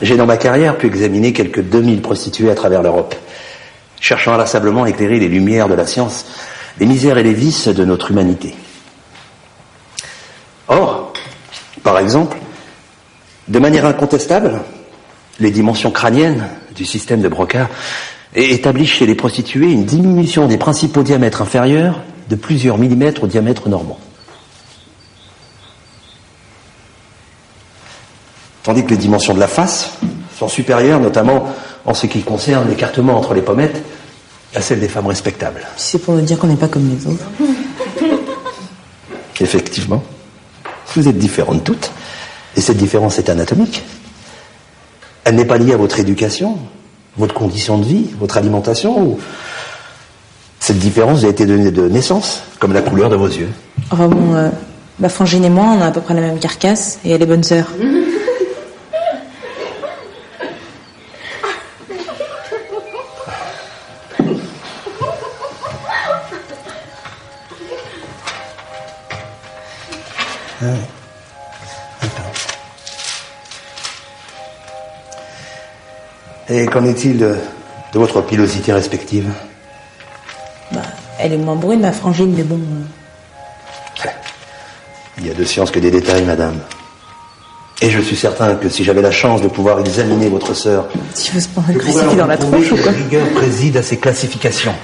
J'ai 0.00 0.16
dans 0.16 0.26
ma 0.26 0.36
carrière 0.36 0.78
pu 0.78 0.86
examiner 0.86 1.32
quelques 1.32 1.62
2000 1.62 2.00
prostituées 2.00 2.50
à 2.50 2.54
travers 2.54 2.82
l'Europe, 2.82 3.14
cherchant 4.00 4.32
inlassablement 4.32 4.84
à 4.84 4.90
éclairer 4.90 5.18
les 5.18 5.28
lumières 5.28 5.68
de 5.68 5.74
la 5.74 5.86
science, 5.86 6.26
les 6.78 6.86
misères 6.86 7.18
et 7.18 7.22
les 7.22 7.34
vices 7.34 7.68
de 7.68 7.84
notre 7.84 8.10
humanité. 8.10 8.54
Or, 10.68 11.12
par 11.82 11.98
exemple, 11.98 12.38
de 13.50 13.58
manière 13.58 13.84
incontestable, 13.84 14.60
les 15.40 15.50
dimensions 15.50 15.90
crâniennes 15.90 16.46
du 16.74 16.84
système 16.84 17.20
de 17.20 17.28
Broca 17.28 17.68
établissent 18.34 18.90
chez 18.90 19.06
les 19.06 19.16
prostituées 19.16 19.72
une 19.72 19.84
diminution 19.84 20.46
des 20.46 20.56
principaux 20.56 21.02
diamètres 21.02 21.42
inférieurs 21.42 22.00
de 22.28 22.36
plusieurs 22.36 22.78
millimètres 22.78 23.24
au 23.24 23.26
diamètre 23.26 23.68
normand. 23.68 23.98
Tandis 28.62 28.84
que 28.84 28.90
les 28.90 28.96
dimensions 28.96 29.34
de 29.34 29.40
la 29.40 29.48
face 29.48 29.94
sont 30.38 30.48
supérieures, 30.48 31.00
notamment 31.00 31.52
en 31.84 31.94
ce 31.94 32.06
qui 32.06 32.22
concerne 32.22 32.68
l'écartement 32.68 33.16
entre 33.18 33.34
les 33.34 33.42
pommettes, 33.42 33.82
à 34.54 34.60
celles 34.60 34.80
des 34.80 34.88
femmes 34.88 35.06
respectables. 35.08 35.66
C'est 35.76 35.98
pour 35.98 36.14
nous 36.14 36.20
dire 36.20 36.38
qu'on 36.38 36.46
n'est 36.46 36.56
pas 36.56 36.68
comme 36.68 36.88
les 36.88 37.06
autres. 37.06 37.24
Effectivement. 39.40 40.04
Vous 40.94 41.08
êtes 41.08 41.18
différentes 41.18 41.64
toutes. 41.64 41.90
Et 42.56 42.60
cette 42.60 42.76
différence 42.76 43.18
est 43.18 43.28
anatomique. 43.28 43.82
Elle 45.24 45.36
n'est 45.36 45.44
pas 45.44 45.58
liée 45.58 45.72
à 45.72 45.76
votre 45.76 45.98
éducation, 46.00 46.58
votre 47.16 47.34
condition 47.34 47.78
de 47.78 47.84
vie, 47.84 48.06
votre 48.18 48.36
alimentation. 48.36 49.18
Cette 50.58 50.78
différence 50.78 51.24
a 51.24 51.28
été 51.28 51.46
donnée 51.46 51.70
de 51.70 51.88
naissance, 51.88 52.42
comme 52.58 52.72
la 52.72 52.82
couleur 52.82 53.10
de 53.10 53.16
vos 53.16 53.28
yeux. 53.28 53.48
Oh 53.92 54.08
bon, 54.08 54.34
euh, 54.34 55.08
Frangine 55.08 55.44
et 55.44 55.50
moi, 55.50 55.74
on 55.76 55.80
a 55.80 55.86
à 55.86 55.90
peu 55.90 56.00
près 56.00 56.14
la 56.14 56.20
même 56.20 56.38
carcasse, 56.38 56.98
et 57.04 57.10
elle 57.10 57.22
est 57.22 57.26
bonne 57.26 57.44
sœur. 57.44 57.66
Qu'en 76.70 76.84
est-il 76.84 77.18
de, 77.18 77.36
de 77.92 77.98
votre 77.98 78.20
pilosité 78.22 78.72
respective 78.72 79.28
Bah, 80.72 80.80
elle 81.18 81.32
est 81.34 81.38
moins 81.38 81.56
brune, 81.56 81.80
ma 81.80 81.92
frangine, 81.92 82.32
mais 82.34 82.42
bon. 82.42 82.58
euh, 84.04 84.08
Il 85.18 85.26
y 85.26 85.30
a 85.30 85.34
de 85.34 85.44
science 85.44 85.70
que 85.70 85.78
des 85.78 85.90
détails, 85.90 86.24
madame. 86.24 86.58
Et 87.82 87.90
je 87.90 88.00
suis 88.00 88.16
certain 88.16 88.54
que 88.56 88.68
si 88.68 88.84
j'avais 88.84 89.00
la 89.02 89.10
chance 89.10 89.40
de 89.42 89.48
pouvoir 89.48 89.80
examiner 89.80 90.28
votre 90.28 90.52
sœur, 90.54 90.86
Tu 91.14 91.32
veux 91.32 91.40
se 91.40 91.48
prendre 91.48 91.70
un 91.70 91.74
crucifix 91.74 92.14
dans 92.16 92.26
la 92.26 92.36
tronche 92.36 92.72
ou 92.72 92.76
quoi 92.76 92.86
la 92.86 92.98
rigueur 92.98 93.26
préside 93.30 93.76
à 93.78 93.82
ces 93.82 93.96
classifications. 93.98 94.74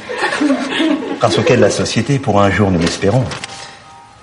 Grâce 1.21 1.39
auxquelles 1.39 1.61
la 1.61 1.71
société 1.71 2.19
pourra 2.19 2.47
un 2.47 2.51
jour, 2.51 2.71
nous 2.71 2.79
l'espérons, 2.79 3.25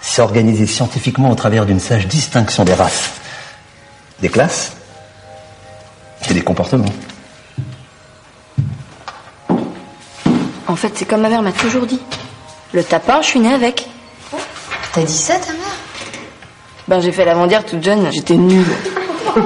s'organiser 0.01 0.65
scientifiquement 0.67 1.29
au 1.31 1.35
travers 1.35 1.65
d'une 1.67 1.79
sage 1.79 2.07
distinction 2.07 2.63
des 2.65 2.73
races, 2.73 3.11
des 4.21 4.29
classes 4.29 4.73
et 6.29 6.33
des 6.33 6.41
comportements. 6.41 6.85
En 10.67 10.75
fait, 10.75 10.91
c'est 10.95 11.05
comme 11.05 11.21
ma 11.21 11.29
mère 11.29 11.41
m'a 11.41 11.51
toujours 11.51 11.85
dit. 11.85 11.99
Le 12.71 12.83
tapin, 12.83 13.21
je 13.21 13.27
suis 13.27 13.39
née 13.39 13.53
avec. 13.53 13.87
T'as 14.93 15.03
dit 15.03 15.13
ça, 15.13 15.35
ta 15.35 15.51
mère? 15.51 15.61
Ben, 16.87 17.01
j'ai 17.01 17.11
fait 17.11 17.25
la 17.25 17.35
mondiale 17.35 17.63
toute 17.65 17.83
jeune, 17.83 18.11
j'étais 18.11 18.35
nulle. 18.35 18.65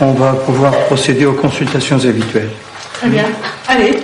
On 0.00 0.12
va 0.12 0.32
pouvoir 0.32 0.72
procéder 0.86 1.26
aux 1.26 1.34
consultations 1.34 2.02
habituelles. 2.04 2.50
Très 2.94 3.08
bien. 3.08 3.24
Allez. 3.68 3.98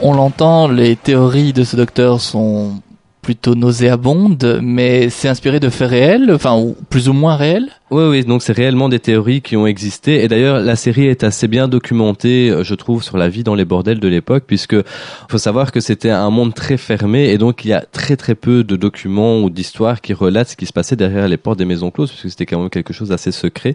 On 0.00 0.14
l'entend, 0.14 0.68
les 0.68 0.94
théories 0.94 1.52
de 1.52 1.64
ce 1.64 1.74
docteur 1.74 2.20
sont 2.20 2.80
plutôt 3.20 3.56
nauséabondes, 3.56 4.60
mais 4.62 5.10
c'est 5.10 5.28
inspiré 5.28 5.58
de 5.60 5.68
faits 5.70 5.90
réels, 5.90 6.30
enfin, 6.32 6.56
ou 6.56 6.76
plus 6.88 7.08
ou 7.08 7.12
moins 7.12 7.36
réels? 7.36 7.68
Oui, 7.90 8.04
oui, 8.04 8.22
donc 8.22 8.42
c'est 8.42 8.52
réellement 8.52 8.90
des 8.90 8.98
théories 8.98 9.40
qui 9.40 9.56
ont 9.56 9.66
existé. 9.66 10.22
Et 10.22 10.28
d'ailleurs, 10.28 10.60
la 10.60 10.76
série 10.76 11.06
est 11.06 11.24
assez 11.24 11.48
bien 11.48 11.68
documentée, 11.68 12.50
euh, 12.50 12.62
je 12.62 12.74
trouve, 12.74 13.02
sur 13.02 13.16
la 13.16 13.30
vie 13.30 13.44
dans 13.44 13.54
les 13.54 13.64
bordels 13.64 13.98
de 13.98 14.08
l'époque, 14.08 14.44
puisque 14.46 14.76
faut 15.30 15.38
savoir 15.38 15.72
que 15.72 15.80
c'était 15.80 16.10
un 16.10 16.28
monde 16.28 16.52
très 16.52 16.76
fermé, 16.76 17.30
et 17.30 17.38
donc 17.38 17.64
il 17.64 17.68
y 17.68 17.72
a 17.72 17.80
très 17.80 18.16
très 18.16 18.34
peu 18.34 18.62
de 18.62 18.76
documents 18.76 19.40
ou 19.40 19.48
d'histoires 19.48 20.02
qui 20.02 20.12
relatent 20.12 20.50
ce 20.50 20.56
qui 20.56 20.66
se 20.66 20.72
passait 20.74 20.96
derrière 20.96 21.28
les 21.28 21.38
portes 21.38 21.58
des 21.58 21.64
maisons 21.64 21.90
closes, 21.90 22.10
puisque 22.10 22.28
c'était 22.28 22.44
quand 22.44 22.60
même 22.60 22.68
quelque 22.68 22.92
chose 22.92 23.08
d'assez 23.08 23.32
secret. 23.32 23.74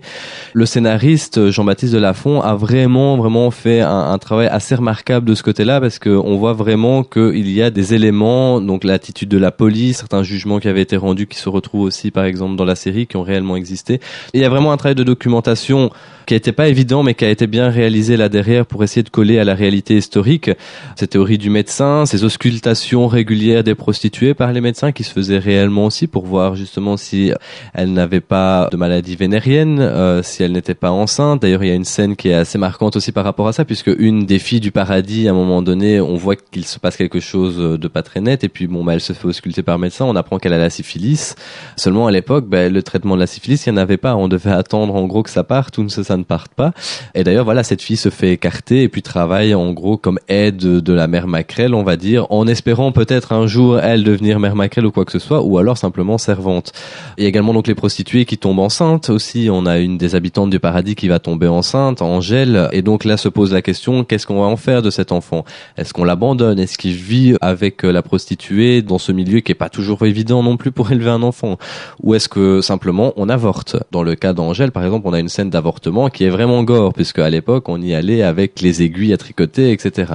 Le 0.53 0.67
scénariste 0.67 1.49
Jean-Baptiste 1.49 1.93
Delafont 1.93 2.39
a 2.41 2.53
vraiment 2.53 3.17
vraiment 3.17 3.49
fait 3.49 3.81
un, 3.81 4.11
un 4.11 4.17
travail 4.19 4.45
assez 4.45 4.75
remarquable 4.75 5.27
de 5.27 5.33
ce 5.33 5.41
côté-là, 5.41 5.81
parce 5.81 5.97
qu'on 5.97 6.37
voit 6.37 6.53
vraiment 6.53 7.03
qu'il 7.03 7.49
y 7.49 7.63
a 7.63 7.71
des 7.71 7.95
éléments, 7.95 8.61
donc 8.61 8.83
l'attitude 8.83 9.29
de 9.29 9.39
la 9.39 9.49
police, 9.49 9.97
certains 9.97 10.21
jugements 10.21 10.59
qui 10.59 10.67
avaient 10.67 10.83
été 10.83 10.97
rendus, 10.97 11.25
qui 11.25 11.39
se 11.39 11.49
retrouvent 11.49 11.81
aussi, 11.81 12.11
par 12.11 12.25
exemple, 12.25 12.57
dans 12.57 12.65
la 12.65 12.75
série, 12.75 13.07
qui 13.07 13.17
ont 13.17 13.23
réellement 13.23 13.55
existé. 13.55 14.01
Il 14.33 14.41
y 14.41 14.45
a 14.45 14.49
vraiment 14.49 14.71
un 14.71 14.77
travail 14.77 14.95
de 14.95 15.03
documentation 15.03 15.91
qui 16.25 16.33
n'était 16.33 16.51
pas 16.51 16.67
évident, 16.67 17.03
mais 17.03 17.13
qui 17.13 17.25
a 17.25 17.29
été 17.29 17.47
bien 17.47 17.69
réalisé 17.69 18.17
là 18.17 18.29
derrière 18.29 18.65
pour 18.65 18.83
essayer 18.83 19.03
de 19.03 19.09
coller 19.09 19.39
à 19.39 19.43
la 19.43 19.55
réalité 19.55 19.95
historique. 19.97 20.51
Ces 20.95 21.07
théories 21.07 21.37
du 21.37 21.49
médecin, 21.49 22.05
ces 22.05 22.23
auscultations 22.23 23.07
régulières 23.07 23.63
des 23.63 23.75
prostituées 23.75 24.33
par 24.33 24.53
les 24.53 24.61
médecins 24.61 24.91
qui 24.91 25.03
se 25.03 25.11
faisaient 25.11 25.37
réellement 25.37 25.85
aussi 25.85 26.07
pour 26.07 26.25
voir 26.25 26.55
justement 26.55 26.97
si 26.97 27.31
elles 27.73 27.91
n'avaient 27.91 28.21
pas 28.21 28.69
de 28.71 28.77
maladie 28.77 29.15
vénérienne, 29.15 29.79
euh, 29.79 30.23
si 30.23 30.43
elles 30.43 30.51
n'étaient 30.51 30.73
pas 30.73 30.91
enceintes. 30.91 31.41
D'ailleurs, 31.41 31.63
il 31.63 31.69
y 31.69 31.71
a 31.71 31.75
une 31.75 31.85
scène 31.85 32.15
qui 32.15 32.29
est 32.29 32.33
assez 32.33 32.57
marquante 32.57 32.95
aussi 32.95 33.11
par 33.11 33.23
rapport 33.23 33.47
à 33.47 33.53
ça, 33.53 33.65
puisque 33.65 33.91
une 33.97 34.25
des 34.25 34.39
filles 34.39 34.59
du 34.59 34.71
paradis, 34.71 35.27
à 35.27 35.31
un 35.31 35.35
moment 35.35 35.61
donné, 35.61 35.99
on 36.01 36.15
voit 36.15 36.35
qu'il 36.35 36.65
se 36.65 36.79
passe 36.79 36.97
quelque 36.97 37.19
chose 37.19 37.57
de 37.57 37.87
pas 37.87 38.03
très 38.03 38.21
net, 38.21 38.43
et 38.43 38.49
puis 38.49 38.67
bon, 38.67 38.83
bah, 38.83 38.93
elle 38.93 39.01
se 39.01 39.13
fait 39.13 39.27
ausculter 39.27 39.63
par 39.63 39.79
médecin, 39.79 40.05
on 40.05 40.15
apprend 40.15 40.39
qu'elle 40.39 40.53
a 40.53 40.57
la 40.57 40.69
syphilis. 40.69 41.35
Seulement 41.75 42.07
à 42.07 42.11
l'époque, 42.11 42.47
bah, 42.47 42.69
le 42.69 42.83
traitement 42.83 43.15
de 43.15 43.19
la 43.19 43.27
syphilis, 43.27 43.65
il 43.65 43.73
n'y 43.73 43.79
en 43.79 43.81
avait 43.81 43.97
pas. 43.97 44.15
On 44.15 44.27
devait 44.27 44.51
attendre 44.51 44.95
en 44.95 45.05
gros 45.05 45.23
que 45.23 45.29
ça 45.29 45.43
parte 45.43 45.77
ou 45.77 45.85
que 45.85 45.91
ça 45.91 46.03
ne 46.17 46.23
parte 46.23 46.53
pas. 46.53 46.71
Et 47.15 47.23
d'ailleurs, 47.23 47.45
voilà, 47.45 47.63
cette 47.63 47.81
fille 47.81 47.97
se 47.97 48.09
fait 48.09 48.31
écarter 48.31 48.83
et 48.83 48.89
puis 48.89 49.01
travaille 49.01 49.55
en 49.55 49.71
gros 49.71 49.97
comme 49.97 50.19
aide 50.27 50.57
de 50.57 50.93
la 50.93 51.07
mère 51.07 51.27
Macrel, 51.27 51.73
on 51.73 51.83
va 51.83 51.95
dire, 51.95 52.27
en 52.29 52.47
espérant 52.47 52.91
peut-être 52.91 53.31
un 53.33 53.47
jour 53.47 53.79
elle 53.79 54.03
devenir 54.03 54.39
mère 54.39 54.55
Macrel 54.55 54.85
ou 54.85 54.91
quoi 54.91 55.05
que 55.05 55.11
ce 55.11 55.19
soit, 55.19 55.41
ou 55.43 55.57
alors 55.57 55.77
simplement 55.77 56.17
servante. 56.17 56.71
Il 57.17 57.23
y 57.23 57.25
a 57.25 57.29
également 57.29 57.53
donc 57.53 57.67
les 57.67 57.75
prostituées 57.75 58.25
qui 58.25 58.37
tombent 58.37 58.59
enceintes 58.59 59.09
aussi. 59.09 59.49
On 59.51 59.65
a 59.65 59.79
une 59.79 59.97
des 59.97 60.15
habitantes 60.15 60.49
du 60.49 60.59
paradis 60.59 60.95
qui 60.95 61.07
va 61.07 61.19
tomber 61.19 61.47
enceinte, 61.47 62.01
Angèle, 62.01 62.69
et 62.71 62.81
donc 62.81 63.05
là 63.05 63.17
se 63.17 63.29
pose 63.29 63.53
la 63.53 63.61
question 63.61 64.03
qu'est-ce 64.03 64.27
qu'on 64.27 64.41
va 64.41 64.47
en 64.47 64.57
faire 64.57 64.81
de 64.81 64.89
cet 64.89 65.11
enfant? 65.11 65.45
Est-ce 65.77 65.93
qu'on 65.93 66.03
l'abandonne? 66.03 66.59
Est-ce 66.59 66.77
qu'il 66.77 66.93
vit 66.93 67.35
avec 67.41 67.83
la 67.83 68.01
prostituée 68.01 68.81
dans 68.81 68.97
ce 68.97 69.11
milieu 69.11 69.39
qui 69.39 69.51
est 69.51 69.55
pas 69.55 69.69
toujours 69.69 70.05
évident 70.05 70.43
non 70.43 70.57
plus 70.57 70.71
pour 70.71 70.91
élever 70.91 71.09
un 71.09 71.23
enfant? 71.23 71.57
Ou 72.01 72.15
est-ce 72.15 72.29
que 72.29 72.61
simplement 72.61 73.13
on 73.17 73.29
avorte? 73.29 73.77
Dans 73.91 74.03
le 74.03 74.15
cas 74.15 74.33
d'Angèle, 74.33 74.71
par 74.71 74.83
exemple, 74.83 75.07
on 75.07 75.13
a 75.13 75.19
une 75.19 75.29
scène 75.29 75.49
d'avortement 75.49 76.02
qui 76.09 76.23
est 76.23 76.29
vraiment 76.29 76.63
gore, 76.63 76.93
puisque 76.93 77.19
à 77.19 77.29
l'époque 77.29 77.69
on 77.69 77.81
y 77.81 77.93
allait 77.93 78.23
avec 78.23 78.61
les 78.61 78.81
aiguilles 78.83 79.13
à 79.13 79.17
tricoter, 79.17 79.71
etc. 79.71 80.13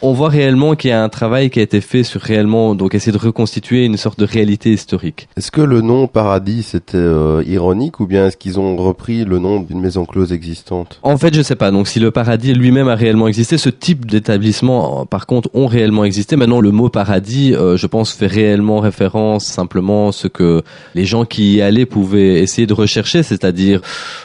On 0.00 0.12
voit 0.12 0.28
réellement 0.28 0.74
qu'il 0.74 0.90
y 0.90 0.92
a 0.92 1.02
un 1.02 1.08
travail 1.08 1.50
qui 1.50 1.60
a 1.60 1.62
été 1.62 1.80
fait 1.80 2.02
sur 2.02 2.20
réellement 2.20 2.74
donc 2.74 2.94
essayer 2.94 3.12
de 3.12 3.18
reconstituer 3.18 3.84
une 3.84 3.96
sorte 3.96 4.18
de 4.18 4.24
réalité 4.24 4.72
historique. 4.72 5.28
Est-ce 5.36 5.50
que 5.50 5.60
le 5.60 5.80
nom 5.80 6.06
Paradis 6.06 6.62
c'était 6.62 6.96
euh, 6.96 7.42
ironique 7.46 8.00
ou 8.00 8.06
bien 8.06 8.26
est-ce 8.26 8.36
qu'ils 8.36 8.58
ont 8.58 8.76
repris 8.76 9.24
le 9.24 9.38
nom 9.38 9.60
d'une 9.60 9.80
maison 9.80 10.04
close 10.04 10.32
existante? 10.32 10.98
En 11.02 11.16
fait, 11.16 11.34
je 11.34 11.42
sais 11.42 11.56
pas. 11.56 11.70
Donc 11.70 11.88
si 11.88 12.00
le 12.00 12.10
paradis 12.10 12.54
lui-même 12.54 12.88
a 12.88 12.94
réellement 12.94 13.28
existé, 13.28 13.58
ce 13.58 13.68
type 13.68 14.06
d'établissement, 14.06 15.06
par 15.06 15.26
contre, 15.26 15.48
ont 15.54 15.66
réellement 15.66 16.04
existé. 16.04 16.36
Maintenant, 16.36 16.60
le 16.60 16.70
mot 16.70 16.88
paradis, 16.88 17.54
euh, 17.54 17.76
je 17.76 17.86
pense, 17.86 18.12
fait 18.12 18.26
réellement 18.26 18.80
référence 18.80 19.44
simplement 19.44 20.08
à 20.08 20.12
ce 20.12 20.28
que 20.28 20.62
les 20.94 21.04
gens 21.04 21.24
qui 21.24 21.54
y 21.54 21.62
allaient 21.62 21.86
pouvaient 21.86 22.40
essayer 22.40 22.66
de 22.66 22.74
rechercher, 22.74 23.22
c'est-à-dire 23.22 23.80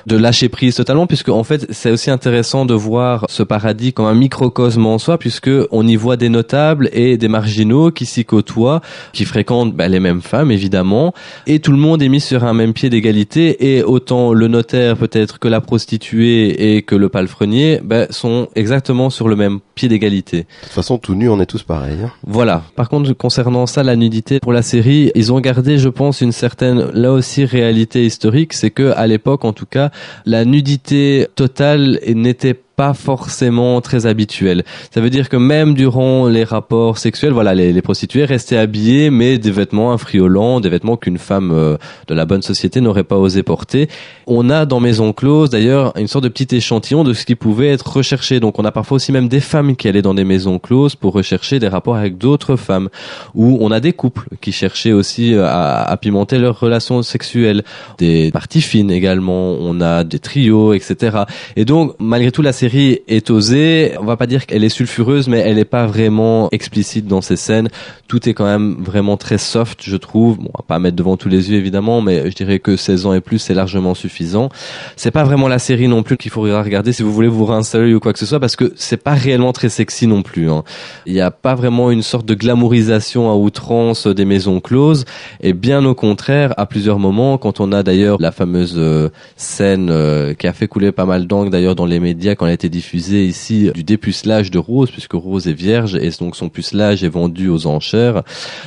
de 0.06 0.18
lâcher 0.18 0.50
prise 0.50 0.76
totalement, 0.76 0.97
puisque 1.06 1.30
en 1.30 1.44
fait, 1.44 1.68
c'est 1.70 1.92
aussi 1.92 2.10
intéressant 2.10 2.66
de 2.66 2.74
voir 2.74 3.26
ce 3.30 3.44
paradis 3.44 3.94
comme 3.94 4.06
un 4.06 4.16
microcosme 4.16 4.86
en 4.86 4.98
soi, 4.98 5.20
puisque 5.20 5.52
on 5.72 5.86
y 5.86 5.96
voit 5.96 6.18
des 6.18 6.30
notables 6.30 6.90
et 6.94 7.18
des 7.18 7.28
marginaux 7.28 7.92
qui 7.92 8.06
s'y 8.06 8.26
côtoient, 8.26 8.82
qui 9.14 9.26
fréquentent 9.26 9.76
bah, 9.76 9.88
les 9.88 10.00
mêmes 10.00 10.22
femmes 10.22 10.50
évidemment, 10.50 11.14
et 11.46 11.60
tout 11.60 11.72
le 11.72 11.78
monde 11.78 12.02
est 12.02 12.10
mis 12.10 12.22
sur 12.22 12.44
un 12.44 12.54
même 12.54 12.74
pied 12.74 12.90
d'égalité, 12.90 13.76
et 13.76 13.84
autant 13.84 14.34
le 14.34 14.48
notaire 14.48 14.98
peut-être 14.98 15.40
que 15.40 15.48
la 15.48 15.62
prostituée 15.62 16.76
et 16.76 16.82
que 16.82 16.96
le 16.96 17.10
palefrenier 17.10 17.82
bah, 17.84 18.08
sont 18.10 18.48
exactement 18.56 19.10
sur 19.10 19.28
le 19.28 19.36
même 19.36 19.60
pied 19.76 19.90
d'égalité. 19.90 20.38
De 20.38 20.46
toute 20.64 20.74
façon, 20.74 20.98
tout 20.98 21.16
nu, 21.16 21.30
on 21.30 21.40
est 21.40 21.46
tous 21.46 21.64
pareils. 21.64 22.00
Hein. 22.04 22.12
Voilà. 22.26 22.64
Par 22.76 22.90
contre, 22.90 23.12
concernant 23.14 23.66
ça, 23.68 23.84
la 23.84 23.96
nudité 23.96 24.40
pour 24.40 24.54
la 24.54 24.62
série, 24.62 25.12
ils 25.16 25.34
ont 25.34 25.40
gardé, 25.40 25.78
je 25.78 25.90
pense, 25.90 26.22
une 26.22 26.32
certaine, 26.32 26.90
là 26.94 27.12
aussi, 27.12 27.46
réalité 27.46 28.06
historique, 28.06 28.54
c'est 28.54 28.72
que 28.72 28.94
à 28.96 29.06
l'époque, 29.08 29.46
en 29.46 29.54
tout 29.54 29.66
cas, 29.66 29.92
la 30.26 30.46
nudité 30.46 30.87
totale 31.36 32.00
n'était 32.14 32.60
pas 32.78 32.94
forcément 32.94 33.82
très 33.82 34.06
habituel. 34.06 34.64
Ça 34.94 35.02
veut 35.02 35.10
dire 35.10 35.30
que 35.30 35.36
même 35.36 35.74
durant 35.74 36.28
les 36.28 36.44
rapports 36.44 37.00
sexuels, 37.00 37.34
voilà, 37.34 37.56
les, 37.56 37.74
les 37.74 37.82
prostituées 37.82 38.24
restaient 38.24 38.56
habillées, 38.56 39.10
mais 39.10 39.40
des 39.40 39.50
vêtements 39.50 39.94
infriolants, 39.94 40.60
des 40.60 40.70
vêtements 40.70 40.96
qu'une 40.96 41.18
femme 41.18 41.52
euh, 41.52 41.78
de 42.08 42.14
la 42.14 42.26
bonne 42.26 42.44
société 42.44 42.80
n'aurait 42.80 43.04
pas 43.04 43.18
osé 43.18 43.42
porter. 43.42 43.90
On 44.28 44.52
a 44.52 44.68
dans 44.68 44.80
Maison 44.80 45.12
Close, 45.12 45.50
d'ailleurs, 45.50 45.92
une 45.98 46.06
sorte 46.06 46.24
de 46.26 46.30
petit 46.30 46.56
échantillon 46.56 47.04
de 47.04 47.14
ce 47.14 47.26
qui 47.26 47.34
pouvait 47.34 47.70
être 47.70 47.92
recherché. 47.92 48.40
Donc 48.40 48.60
on 48.60 48.64
a 48.64 48.72
parfois 48.72 48.98
aussi 48.98 49.12
même 49.12 49.28
des 49.28 49.40
femmes 49.40 49.76
qui 49.76 49.88
allaient 49.88 50.04
dans 50.04 50.14
des 50.14 50.24
maisons 50.24 50.60
closes 50.60 50.96
pour 50.96 51.14
rechercher 51.14 51.58
des 51.58 51.70
rapports 51.70 51.96
avec 51.96 52.20
d'autres 52.20 52.58
femmes. 52.58 52.90
Ou 53.34 53.58
on 53.60 53.72
a 53.72 53.80
des 53.80 53.94
couples 53.94 54.28
qui 54.40 54.52
cherchaient 54.52 54.94
aussi 54.94 55.34
à, 55.34 55.82
à 55.82 55.98
pimenter 55.98 56.38
leurs 56.38 56.60
relations 56.60 57.02
sexuelles. 57.02 57.64
Des 57.98 58.30
parties 58.30 58.62
fines 58.62 58.92
également. 58.92 59.58
On 59.60 59.82
a 59.82 60.04
des 60.04 60.20
trios, 60.20 60.74
etc. 60.74 61.24
Et 61.56 61.66
donc, 61.66 61.96
malgré 61.98 62.32
tout, 62.32 62.44
la 62.44 62.54
série 62.54 62.67
est 62.76 63.30
osée. 63.30 63.94
On 64.00 64.06
va 64.06 64.18
pas 64.18 64.28
dire 64.28 64.46
qu'elle 64.46 64.64
est 64.64 64.70
sulfureuse, 64.70 65.28
mais 65.28 65.40
elle 65.40 65.60
est 65.60 65.66
pas 65.66 65.86
vraiment 65.86 66.50
explicite 66.52 67.08
dans 67.08 67.22
ses 67.22 67.36
scènes. 67.36 67.70
Tout 68.08 68.28
est 68.30 68.34
quand 68.34 68.46
même 68.46 68.78
vraiment 68.80 69.18
très 69.18 69.38
soft, 69.38 69.82
je 69.84 69.98
trouve. 69.98 70.38
Bon, 70.38 70.50
on 70.54 70.58
va 70.60 70.66
pas 70.68 70.80
mettre 70.80 70.96
devant 70.96 71.18
tous 71.18 71.30
les 71.30 71.52
yeux 71.52 71.58
évidemment, 71.58 72.02
mais 72.02 72.30
je 72.30 72.36
dirais 72.36 72.60
que 72.60 72.76
16 72.76 73.06
ans 73.06 73.14
et 73.14 73.22
plus, 73.22 73.40
c'est 73.40 73.54
largement 73.54 73.94
suffisant. 73.96 74.50
C'est 74.96 75.12
pas 75.12 75.24
vraiment 75.24 75.48
la 75.48 75.60
série 75.60 75.88
non 75.88 76.04
plus 76.04 76.18
qu'il 76.18 76.32
faudra 76.32 76.64
regarder 76.64 76.94
si 76.94 77.04
vous 77.04 77.14
voulez 77.14 77.28
vous 77.28 77.46
réinstaller 77.46 77.94
ou 77.94 78.00
quoi 78.00 78.14
que 78.14 78.20
ce 78.20 78.26
soit, 78.26 78.40
parce 78.40 78.56
que 78.56 78.74
c'est 78.76 78.98
pas 79.04 79.14
réellement 79.14 79.54
très 79.54 79.70
sexy 79.70 80.08
non 80.08 80.22
plus. 80.22 80.50
Hein. 80.50 80.64
Il 81.06 81.14
n'y 81.14 81.22
a 81.22 81.32
pas 81.32 81.56
vraiment 81.56 81.92
une 81.92 82.04
sorte 82.04 82.26
de 82.26 82.34
glamourisation 82.34 83.30
à 83.30 83.36
outrance 83.36 84.08
des 84.08 84.26
maisons 84.26 84.60
closes, 84.60 85.06
et 85.42 85.54
bien 85.54 85.84
au 85.86 85.96
contraire, 85.96 86.54
à 86.58 86.66
plusieurs 86.66 87.00
moments, 87.00 87.38
quand 87.38 87.60
on 87.60 87.72
a 87.72 87.84
d'ailleurs 87.84 88.18
la 88.20 88.32
fameuse 88.32 88.76
euh, 88.78 89.10
scène 89.36 89.90
euh, 89.90 90.34
qui 90.34 90.48
a 90.48 90.54
fait 90.54 90.68
couler 90.68 90.92
pas 90.92 91.06
mal 91.06 91.28
d'angles 91.28 91.50
d'ailleurs 91.50 91.76
dans 91.76 91.86
les 91.86 92.00
médias 92.00 92.36
quand 92.36 92.46
elle 92.46 92.57
été 92.58 92.70
diffusée 92.70 93.26
ici 93.26 93.70
du 93.74 93.84
dépucelage 93.84 94.50
de 94.50 94.58
Rose, 94.58 94.90
puisque 94.90 95.14
Rose 95.14 95.48
est 95.48 95.54
vierge 95.54 95.96
et 95.96 96.10
donc 96.20 96.36
son 96.36 96.50
pucelage 96.50 97.04
est 97.04 97.10
vendu 97.10 97.50
aux 97.50 97.68
enchères, 97.68 98.24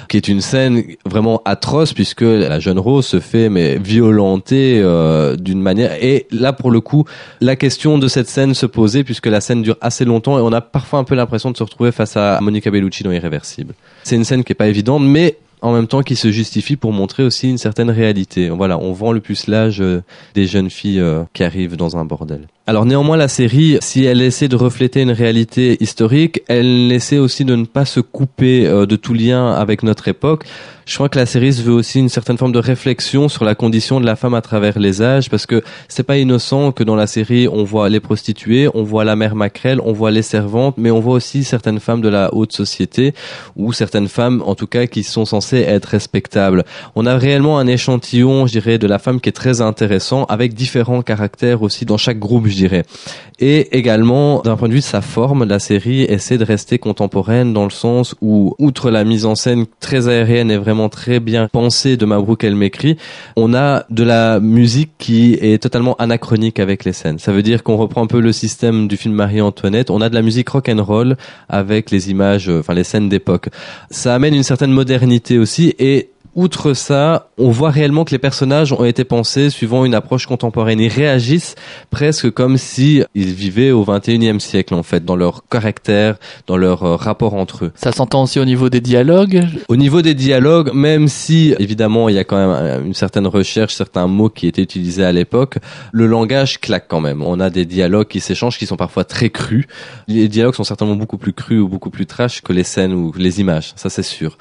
qui 0.09 0.17
est 0.17 0.29
une 0.29 0.41
scène 0.41 0.85
vraiment 1.05 1.43
atroce 1.45 1.93
puisque 1.93 2.23
la 2.23 2.61
jeune 2.61 2.79
Rose 2.79 3.07
se 3.07 3.19
fait 3.19 3.49
mais 3.49 3.79
violenter 3.79 4.81
euh, 4.81 5.35
d'une 5.35 5.61
manière. 5.61 5.93
Et 6.01 6.27
là 6.31 6.53
pour 6.53 6.71
le 6.71 6.81
coup, 6.81 7.05
la 7.41 7.57
question 7.57 7.99
de 7.99 8.07
cette 8.07 8.29
scène 8.29 8.55
se 8.55 8.67
posait 8.67 9.03
puisque 9.03 9.27
la 9.27 9.41
scène 9.41 9.63
dure 9.63 9.77
assez 9.81 10.05
longtemps 10.05 10.39
et 10.39 10.43
on 10.43 10.53
a 10.53 10.61
parfois 10.61 11.01
un 11.01 11.05
peu 11.05 11.17
l'impression 11.17 11.51
de 11.51 11.57
se 11.57 11.63
retrouver 11.65 11.91
face 11.91 12.17
à 12.17 12.39
Monica 12.41 12.71
Bellucci 12.71 13.03
dans 13.03 13.13
Irréversible. 13.13 13.75
C'est 14.05 14.17
une 14.17 14.25
scène 14.25 14.45
qui 14.45 14.53
est 14.53 14.55
pas 14.55 14.69
évidente, 14.69 15.03
mais 15.03 15.37
en 15.63 15.73
même 15.73 15.87
temps 15.87 16.03
qui 16.03 16.17
se 16.17 16.31
justifie 16.31 16.77
pour 16.77 16.93
montrer 16.93 17.23
aussi 17.23 17.49
une 17.49 17.59
certaine 17.59 17.91
réalité. 17.91 18.49
Voilà, 18.51 18.79
on 18.79 18.93
vend 18.93 19.13
le 19.13 19.21
pucelage 19.21 19.81
euh, 19.81 20.03
des 20.35 20.47
jeunes 20.47 20.71
filles 20.71 21.01
euh, 21.01 21.25
qui 21.33 21.45
arrivent 21.45 21.77
dans 21.77 21.97
un 21.97 22.05
bordel. 22.05 22.47
Alors 22.67 22.87
néanmoins, 22.87 23.17
la 23.17 23.27
série, 23.27 23.79
si 23.81 24.05
elle 24.05 24.23
essaie 24.23 24.47
de 24.47 24.55
refléter 24.55 25.03
une 25.03 25.11
réalité 25.11 25.77
historique, 25.83 26.43
elle 26.47 26.93
essaie 26.93 27.19
aussi 27.19 27.45
de 27.45 27.57
ne 27.57 27.65
pas 27.65 27.85
se 27.85 27.99
couper 27.99 28.65
euh, 28.65 28.87
de 28.87 28.95
tout 28.95 29.13
lien 29.13 29.53
avec 29.53 29.83
notre 29.83 30.07
époque. 30.07 30.45
Je 30.87 30.95
crois 30.95 31.09
que 31.09 31.19
la 31.19 31.27
série 31.27 31.51
veut 31.51 31.73
aussi 31.73 31.99
une 31.99 32.09
certaine 32.09 32.39
forme 32.39 32.53
de 32.53 32.59
réflexion 32.59 33.29
sur 33.29 33.45
la 33.45 33.55
condition 33.55 34.01
de 34.01 34.07
la 34.07 34.15
femme 34.15 34.35
à 34.35 34.41
travers 34.41 34.79
les 34.79 35.03
âges, 35.03 35.31
parce 35.31 35.47
que 35.47 35.63
c'est 35.89 36.05
pas 36.05 36.19
innocent 36.19 36.71
que 36.73 36.85
dans 36.85 36.97
la 36.97 37.07
série 37.09 37.49
on 37.49 37.65
voit 37.65 37.89
les 37.89 38.01
prostituées, 38.01 38.69
on 38.73 38.83
voit 38.85 39.05
la 39.05 39.17
mère 39.17 39.35
maquerelle, 39.35 39.81
on 39.85 39.93
voit 39.93 40.11
les 40.13 40.23
servantes, 40.23 40.77
mais 40.79 40.91
on 40.93 41.01
voit 41.01 41.15
aussi 41.15 41.43
certaines 41.43 41.81
femmes 41.81 42.01
de 42.01 42.09
la 42.09 42.33
haute 42.35 42.53
société 42.53 43.15
ou 43.57 43.73
certaines 43.73 44.09
femmes, 44.09 44.43
en 44.47 44.55
tout 44.55 44.67
cas, 44.67 44.87
qui 44.87 45.03
sont 45.03 45.25
censées 45.25 45.50
être 45.59 45.87
respectables. 45.87 46.65
On 46.95 47.07
a 47.07 47.17
réellement 47.17 47.59
un 47.59 47.67
échantillon, 47.67 48.47
je 48.47 48.53
dirais, 48.53 48.79
de 48.79 48.87
la 48.87 48.99
femme 48.99 49.21
qui 49.21 49.29
est 49.29 49.33
très 49.33 49.61
intéressant, 49.61 50.25
avec 50.25 50.55
différents 50.55 51.03
caractères 51.03 51.63
aussi 51.63 51.85
dans 51.85 51.99
chaque 51.99 52.19
groupe, 52.19 52.47
je 52.47 52.57
dirais. 52.57 52.85
Et 53.43 53.79
également, 53.79 54.43
d'un 54.43 54.57
point 54.57 54.69
de 54.69 54.75
vue 54.75 54.81
de 54.81 54.85
sa 54.85 55.01
forme, 55.01 55.45
la 55.45 55.59
série 55.59 56.03
essaie 56.03 56.37
de 56.37 56.45
rester 56.45 56.79
contemporaine 56.79 57.55
dans 57.55 57.65
le 57.65 57.71
sens 57.71 58.15
où, 58.21 58.55
outre 58.59 58.91
la 58.91 59.03
mise 59.03 59.25
en 59.25 59.35
scène 59.35 59.65
très 59.81 60.09
aérienne 60.09 60.51
et 60.51 60.59
vraiment 60.59 60.91
très 60.91 61.21
bien 61.21 61.49
pensée 61.51 61.97
de 61.97 62.05
Mabrouk 62.05 62.45
El 62.45 62.55
Mekri, 62.55 62.99
on 63.37 63.55
a 63.55 63.85
de 63.89 64.03
la 64.03 64.41
musique 64.41 64.91
qui 64.99 65.39
est 65.41 65.63
totalement 65.63 65.97
anachronique 65.97 66.61
avec 66.61 66.85
les 66.85 66.93
scènes. 66.93 67.19
Ça 67.19 67.33
veut 67.33 67.43
dire 67.43 67.63
qu'on 67.63 67.77
reprend 67.77 68.03
un 68.03 68.07
peu 68.07 68.21
le 68.21 68.33
système 68.33 68.89
du 68.89 68.99
film 68.99 69.15
Marie-Antoinette. 69.15 69.91
On 69.91 70.03
a 70.03 70.11
de 70.11 70.15
la 70.15 70.23
musique 70.23 70.51
rock 70.51 70.69
and 70.69 70.83
roll 70.83 71.17
avec 71.49 71.91
les 71.91 72.11
images, 72.11 72.51
enfin 72.51 72.75
les 72.75 72.85
scènes 72.85 73.09
d'époque. 73.09 73.49
Ça 73.91 74.15
amène 74.15 74.35
une 74.35 74.43
certaine 74.43 74.73
modernité 74.73 75.39
aussi 75.41 75.75
et 75.79 76.11
outre 76.35 76.75
ça, 76.75 77.29
on 77.39 77.51
voit 77.51 77.71
réellement 77.71 78.05
que 78.05 78.13
les 78.13 78.19
personnages 78.19 78.73
ont 78.73 78.85
été 78.85 79.05
pensés 79.05 79.51
suivant 79.51 79.85
une 79.85 79.95
approche 79.95 80.27
contemporaine. 80.27 80.81
Ils 80.81 80.89
réagissent 80.89 81.55
presque 81.91 82.31
comme 82.31 82.57
si 82.57 83.03
ils 83.15 83.33
vivaient 83.33 83.71
au 83.71 83.85
21e 83.85 84.39
siècle, 84.39 84.75
en 84.75 84.83
fait, 84.83 85.05
dans 85.05 85.17
leur 85.17 85.45
caractère, 85.49 86.17
dans 86.47 86.57
leur 86.57 86.85
euh, 86.85 86.97
rapport 86.97 87.35
entre 87.35 87.67
eux. 87.67 87.73
Ça 87.75 87.93
s'entend 87.93 88.23
aussi 88.23 88.39
au 88.39 88.45
niveau 88.45 88.69
des 88.69 88.81
dialogues 88.81 89.47
Au 89.69 89.77
niveau 89.77 90.03
des 90.03 90.15
dialogues, 90.15 90.73
même 90.73 91.09
si, 91.09 91.55
évidemment, 91.59 92.09
il 92.09 92.15
y 92.15 92.19
a 92.19 92.25
quand 92.25 92.37
même 92.37 92.51
euh, 92.51 92.85
une 92.85 92.95
certaine 92.95 93.27
recherche, 93.27 93.75
certains 93.75 94.07
mots 94.07 94.29
qui 94.29 94.47
étaient 94.47 94.63
utilisés 94.63 95.05
à 95.05 95.13
l'époque, 95.13 95.59
le 95.93 96.07
langage 96.07 96.61
claque 96.61 96.87
quand 96.89 97.01
même. 97.01 97.23
On 97.23 97.41
a 97.41 97.51
des 97.51 97.65
dialogues 97.65 98.09
qui 98.09 98.21
s'échangent 98.21 98.59
qui 98.59 98.67
sont 98.67 98.77
parfois 98.77 99.05
très 99.05 99.31
crus. 99.31 99.67
Les 100.09 100.29
dialogues 100.29 100.55
sont 100.55 100.65
certainement 100.65 100.97
beaucoup 100.97 101.19
plus 101.19 101.33
crus 101.33 101.61
ou 101.61 101.69
beaucoup 101.69 101.91
plus 101.91 102.07
trash 102.07 102.43
que 102.43 102.53
les 102.53 102.65
scènes 102.65 102.93
ou 102.93 103.13
les 103.17 103.41
images, 103.41 103.73
ça 103.77 103.91
c'est 103.91 104.03
sûr. 104.03 104.37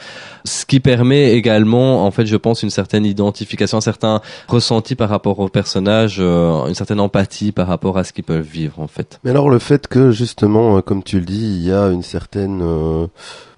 Ce 0.46 0.66
qui 0.66 0.80
permet 0.80 1.34
également, 1.34 1.79
en 1.80 2.12
fait, 2.12 2.26
je 2.26 2.36
pense, 2.36 2.64
une 2.64 2.70
certaine 2.70 3.06
identification, 3.06 3.78
un 3.78 3.82
certain 3.82 4.22
ressenti 4.48 4.96
par 4.96 5.10
rapport 5.10 5.40
aux 5.40 5.50
personnages, 5.50 6.18
euh, 6.20 6.66
une 6.68 6.76
certaine 6.76 7.00
empathie 7.00 7.52
par 7.52 7.68
rapport 7.68 7.98
à 7.98 8.04
ce 8.04 8.14
qu'ils 8.14 8.24
peuvent 8.24 8.42
vivre, 8.42 8.80
en 8.80 8.88
fait. 8.88 9.20
Mais 9.24 9.32
alors 9.32 9.50
le 9.50 9.60
fait 9.60 9.88
que 9.88 10.12
justement, 10.12 10.78
euh, 10.78 10.82
comme 10.82 11.04
tu 11.04 11.20
le 11.20 11.26
dis, 11.26 11.46
il 11.46 11.64
y 11.64 11.72
a 11.72 11.88
une 11.88 12.04
certaine 12.04 12.62
euh, 12.62 13.08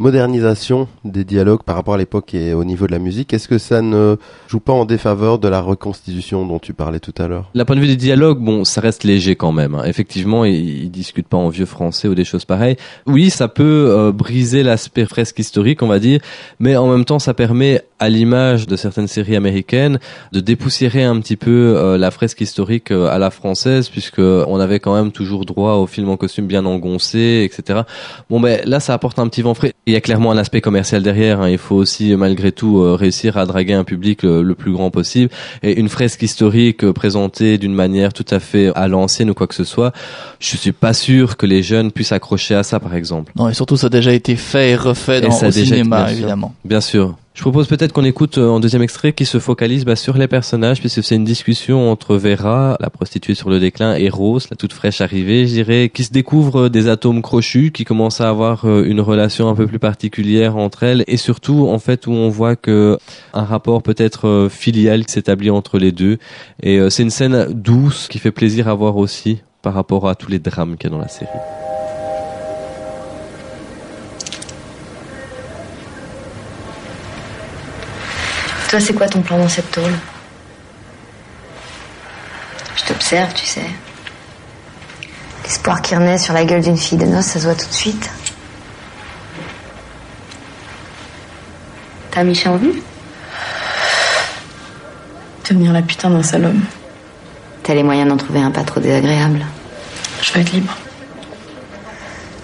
modernisation 0.01 0.87
des 1.05 1.23
dialogues 1.23 1.61
par 1.63 1.75
rapport 1.75 1.93
à 1.93 1.97
l'époque 1.97 2.33
et 2.33 2.53
au 2.53 2.63
niveau 2.63 2.87
de 2.87 2.91
la 2.91 2.99
musique, 2.99 3.33
est-ce 3.33 3.47
que 3.47 3.57
ça 3.59 3.81
ne 3.81 4.17
joue 4.47 4.59
pas 4.59 4.73
en 4.73 4.85
défaveur 4.85 5.37
de 5.39 5.47
la 5.47 5.61
reconstitution 5.61 6.45
dont 6.45 6.59
tu 6.59 6.73
parlais 6.73 6.99
tout 6.99 7.13
à 7.19 7.27
l'heure? 7.27 7.49
La 7.53 7.65
point 7.65 7.75
de 7.75 7.81
vue 7.81 7.87
des 7.87 7.95
dialogues, 7.95 8.39
bon, 8.39 8.65
ça 8.65 8.81
reste 8.81 9.03
léger 9.03 9.35
quand 9.35 9.51
même. 9.51 9.75
hein. 9.75 9.83
Effectivement, 9.85 10.43
ils, 10.43 10.83
ils 10.85 10.91
discutent 10.91 11.27
pas 11.27 11.37
en 11.37 11.49
vieux 11.49 11.67
français 11.67 12.07
ou 12.07 12.15
des 12.15 12.25
choses 12.25 12.45
pareilles. 12.45 12.77
Oui, 13.05 13.29
ça 13.29 13.47
peut 13.47 13.87
euh, 13.89 14.11
briser 14.11 14.63
l'aspect 14.63 15.05
fresque 15.05 15.37
historique, 15.39 15.83
on 15.83 15.87
va 15.87 15.99
dire, 15.99 16.19
mais 16.59 16.75
en 16.75 16.87
même 16.87 17.05
temps, 17.05 17.19
ça 17.19 17.33
permet, 17.33 17.83
à 17.99 18.09
l'image 18.09 18.65
de 18.65 18.75
certaines 18.75 19.07
séries 19.07 19.35
américaines, 19.35 19.99
de 20.31 20.39
dépoussiérer 20.39 21.03
un 21.03 21.19
petit 21.19 21.35
peu 21.35 21.75
euh, 21.77 21.99
la 21.99 22.09
fresque 22.09 22.41
historique 22.41 22.89
euh, 22.89 23.07
à 23.07 23.19
la 23.19 23.29
française, 23.29 23.89
puisque 23.89 24.17
on 24.19 24.59
avait 24.59 24.79
quand 24.79 24.95
même 24.95 25.11
toujours 25.11 25.45
droit 25.45 25.73
aux 25.75 25.85
films 25.85 26.09
en 26.09 26.17
costume 26.17 26.47
bien 26.47 26.65
engoncés, 26.65 27.47
etc. 27.47 27.81
Bon, 28.31 28.39
ben 28.39 28.59
là, 28.65 28.79
ça 28.79 28.95
apporte 28.95 29.19
un 29.19 29.27
petit 29.27 29.43
vent 29.43 29.53
frais. 29.53 29.73
Il 29.91 29.93
y 29.93 29.97
a 29.97 30.01
clairement 30.01 30.31
un 30.31 30.37
aspect 30.37 30.61
commercial 30.61 31.03
derrière. 31.03 31.41
hein. 31.41 31.49
Il 31.49 31.57
faut 31.57 31.75
aussi, 31.75 32.15
malgré 32.15 32.53
tout, 32.53 32.79
euh, 32.79 32.95
réussir 32.95 33.35
à 33.37 33.45
draguer 33.45 33.73
un 33.73 33.83
public 33.83 34.23
le, 34.23 34.41
le 34.41 34.55
plus 34.55 34.71
grand 34.71 34.89
possible. 34.89 35.29
Et 35.63 35.77
une 35.77 35.89
fresque 35.89 36.21
historique 36.21 36.85
euh, 36.85 36.93
présentée 36.93 37.57
d'une 37.57 37.73
manière 37.73 38.13
tout 38.13 38.23
à 38.29 38.39
fait 38.39 38.71
à 38.73 38.87
l'ancienne 38.87 39.29
ou 39.29 39.33
quoi 39.33 39.47
que 39.47 39.53
ce 39.55 39.65
soit, 39.65 39.91
je 40.39 40.55
suis 40.55 40.71
pas 40.71 40.93
sûr 40.93 41.35
que 41.35 41.45
les 41.45 41.61
jeunes 41.61 41.91
puissent 41.91 42.13
accrocher 42.13 42.55
à 42.55 42.63
ça, 42.63 42.79
par 42.79 42.95
exemple. 42.95 43.33
Non, 43.35 43.49
et 43.49 43.53
surtout, 43.53 43.75
ça 43.75 43.87
a 43.87 43.89
déjà 43.89 44.13
été 44.13 44.37
fait 44.37 44.69
et 44.69 44.75
refait 44.77 45.17
Et 45.17 45.21
dans, 45.23 45.31
ça 45.31 45.49
été- 45.49 45.65
cinéma, 45.65 46.07
sûr. 46.07 46.17
évidemment. 46.19 46.55
Bien 46.63 46.79
sûr. 46.79 47.17
Je 47.33 47.41
propose 47.41 47.67
peut-être 47.67 47.93
qu'on 47.93 48.03
écoute 48.03 48.37
euh, 48.37 48.49
en 48.49 48.59
deuxième 48.59 48.81
extrait 48.81 49.13
qui 49.13 49.25
se 49.25 49.39
focalise 49.39 49.85
bah, 49.85 49.95
sur 49.95 50.17
les 50.17 50.27
personnages, 50.27 50.81
puisque 50.81 51.01
c'est 51.01 51.15
une 51.15 51.23
discussion 51.23 51.89
entre 51.89 52.17
Vera, 52.17 52.77
la 52.81 52.89
prostituée 52.89 53.35
sur 53.35 53.49
le 53.49 53.59
déclin, 53.59 53.95
et 53.95 54.09
Rose, 54.09 54.47
la 54.51 54.57
toute 54.57 54.73
fraîche 54.73 54.99
arrivée, 54.99 55.47
je 55.47 55.53
dirais, 55.53 55.89
qui 55.93 56.03
se 56.03 56.11
découvre 56.11 56.63
euh, 56.63 56.69
des 56.69 56.89
atomes 56.89 57.21
crochus, 57.21 57.71
qui 57.71 57.85
commencent 57.85 58.19
à 58.19 58.27
avoir 58.27 58.65
euh, 58.65 58.83
une 58.83 58.99
relation 58.99 59.47
un 59.47 59.55
peu 59.55 59.65
plus 59.65 59.79
particulière 59.79 60.57
entre 60.57 60.83
elles, 60.83 61.05
et 61.07 61.15
surtout, 61.15 61.69
en 61.69 61.79
fait, 61.79 62.05
où 62.05 62.11
on 62.11 62.27
voit 62.27 62.57
que 62.57 62.97
un 63.33 63.43
rapport 63.43 63.81
peut-être 63.81 64.27
euh, 64.27 64.49
filial 64.49 65.07
s'établit 65.07 65.51
entre 65.51 65.79
les 65.79 65.93
deux. 65.93 66.17
Et 66.61 66.79
euh, 66.79 66.89
c'est 66.89 67.03
une 67.03 67.09
scène 67.09 67.47
douce 67.53 68.09
qui 68.09 68.19
fait 68.19 68.31
plaisir 68.31 68.67
à 68.67 68.73
voir 68.73 68.97
aussi 68.97 69.41
par 69.61 69.73
rapport 69.73 70.09
à 70.09 70.15
tous 70.15 70.29
les 70.29 70.39
drames 70.39 70.75
qu'il 70.75 70.89
y 70.89 70.93
a 70.93 70.95
dans 70.95 71.01
la 71.01 71.07
série. 71.07 71.29
Toi, 78.71 78.79
c'est 78.79 78.93
quoi 78.93 79.09
ton 79.09 79.21
plan 79.21 79.37
dans 79.37 79.49
cette 79.49 79.69
tôle 79.69 79.91
Je 82.77 82.85
t'observe, 82.85 83.33
tu 83.33 83.45
sais. 83.45 83.65
L'espoir 85.43 85.81
qui 85.81 85.93
renaît 85.93 86.17
sur 86.17 86.33
la 86.33 86.45
gueule 86.45 86.61
d'une 86.61 86.77
fille 86.77 86.97
de 86.97 87.05
noces, 87.05 87.25
ça 87.25 87.41
se 87.41 87.43
voit 87.43 87.55
tout 87.55 87.67
de 87.67 87.73
suite. 87.73 88.09
T'as 92.11 92.23
Micha 92.23 92.49
en 92.49 92.55
vue 92.55 92.81
Devenir 95.49 95.73
la 95.73 95.81
putain 95.81 96.09
d'un 96.09 96.23
sale 96.23 96.45
homme. 96.45 96.63
T'as 97.63 97.73
les 97.73 97.83
moyens 97.83 98.07
d'en 98.07 98.15
trouver 98.15 98.39
un 98.39 98.51
pas 98.51 98.63
trop 98.63 98.79
désagréable. 98.79 99.45
Je 100.21 100.31
veux 100.31 100.39
être 100.39 100.53
libre. 100.53 100.77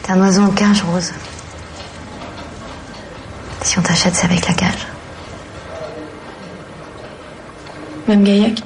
T'es 0.03 0.11
un 0.11 0.19
oiseau 0.19 0.41
en 0.41 0.49
cage, 0.49 0.81
Rose. 0.81 1.13
Si 3.61 3.79
on 3.79 3.81
t'achète, 3.81 4.15
c'est 4.15 4.25
avec 4.25 4.45
la 4.45 4.53
cage. 4.53 4.87
Même 8.07 8.23
Gaillac 8.23 8.63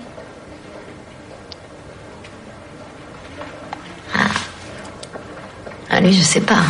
Ah, 5.94 6.00
lui, 6.00 6.14
je 6.14 6.22
sais 6.24 6.40
pas. 6.40 6.62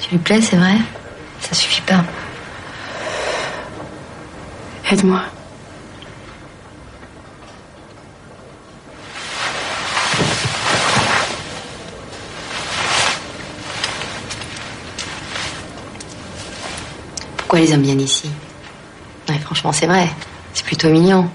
Tu 0.00 0.10
lui 0.12 0.18
plais, 0.18 0.40
c'est 0.40 0.56
vrai? 0.56 0.76
Ça 1.40 1.54
suffit 1.54 1.82
pas. 1.82 2.02
Aide-moi. 4.90 5.20
Pourquoi 17.46 17.60
les 17.60 17.72
hommes 17.72 17.82
viennent 17.82 18.00
ici 18.00 18.28
Ouais, 19.28 19.38
franchement, 19.38 19.70
c'est 19.70 19.86
vrai. 19.86 20.10
C'est 20.52 20.66
plutôt 20.66 20.88
mignon. 20.88 21.30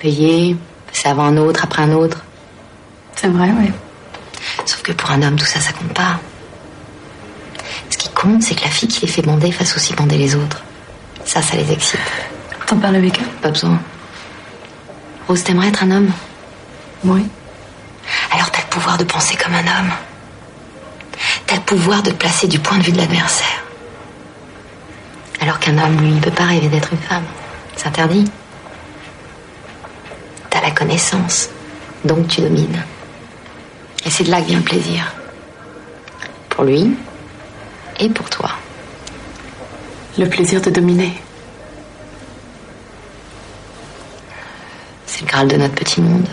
Payer, 0.00 0.56
passer 0.88 1.10
avant 1.10 1.26
un 1.26 1.36
autre, 1.36 1.62
après 1.62 1.84
un 1.84 1.92
autre. 1.92 2.24
C'est 3.14 3.28
vrai, 3.28 3.52
ouais. 3.52 3.72
Sauf 4.66 4.82
que 4.82 4.90
pour 4.90 5.12
un 5.12 5.22
homme, 5.22 5.36
tout 5.36 5.44
ça, 5.44 5.60
ça 5.60 5.72
compte 5.74 5.94
pas. 5.94 6.18
Ce 7.88 7.96
qui 7.96 8.08
compte, 8.08 8.42
c'est 8.42 8.56
que 8.56 8.64
la 8.64 8.70
fille 8.70 8.88
qui 8.88 9.06
les 9.06 9.12
fait 9.12 9.22
bander 9.22 9.52
fasse 9.52 9.76
aussi 9.76 9.94
bander 9.94 10.18
les 10.18 10.34
autres. 10.34 10.60
Ça, 11.24 11.40
ça 11.40 11.54
les 11.54 11.70
excite. 11.70 12.00
T'en 12.66 12.78
parles 12.78 12.96
avec 12.96 13.16
elle 13.20 13.28
Pas 13.40 13.50
besoin. 13.50 13.80
Rose, 15.28 15.44
t'aimerais 15.44 15.68
être 15.68 15.84
un 15.84 15.92
homme? 15.92 16.10
Oui. 17.04 17.24
Alors 18.32 18.50
t'as 18.50 18.62
le 18.62 18.68
pouvoir 18.70 18.98
de 18.98 19.04
penser 19.04 19.36
comme 19.36 19.54
un 19.54 19.60
homme. 19.60 19.92
T'as 21.46 21.54
le 21.54 21.62
pouvoir 21.62 22.02
de 22.02 22.10
te 22.10 22.16
placer 22.16 22.48
du 22.48 22.58
point 22.58 22.78
de 22.78 22.82
vue 22.82 22.92
de 22.92 22.98
l'adversaire. 22.98 23.61
Qu'un 25.62 25.78
homme, 25.78 25.96
lui, 26.00 26.10
ne 26.10 26.20
peut 26.20 26.32
pas 26.32 26.46
rêver 26.46 26.66
d'être 26.66 26.92
une 26.92 26.98
femme. 26.98 27.22
C'est 27.76 27.86
interdit. 27.86 28.28
T'as 30.50 30.60
la 30.60 30.72
connaissance, 30.72 31.50
donc 32.04 32.26
tu 32.26 32.40
domines. 32.40 32.82
Et 34.04 34.10
c'est 34.10 34.24
de 34.24 34.32
là 34.32 34.40
que 34.40 34.46
vient 34.46 34.58
le 34.58 34.64
plaisir. 34.64 35.14
Pour 36.48 36.64
lui 36.64 36.96
et 38.00 38.08
pour 38.08 38.28
toi. 38.28 38.50
Le 40.18 40.28
plaisir 40.28 40.60
de 40.60 40.70
dominer. 40.70 41.12
C'est 45.06 45.20
le 45.20 45.26
graal 45.28 45.46
de 45.46 45.56
notre 45.56 45.74
petit 45.74 46.00
monde. 46.00 46.26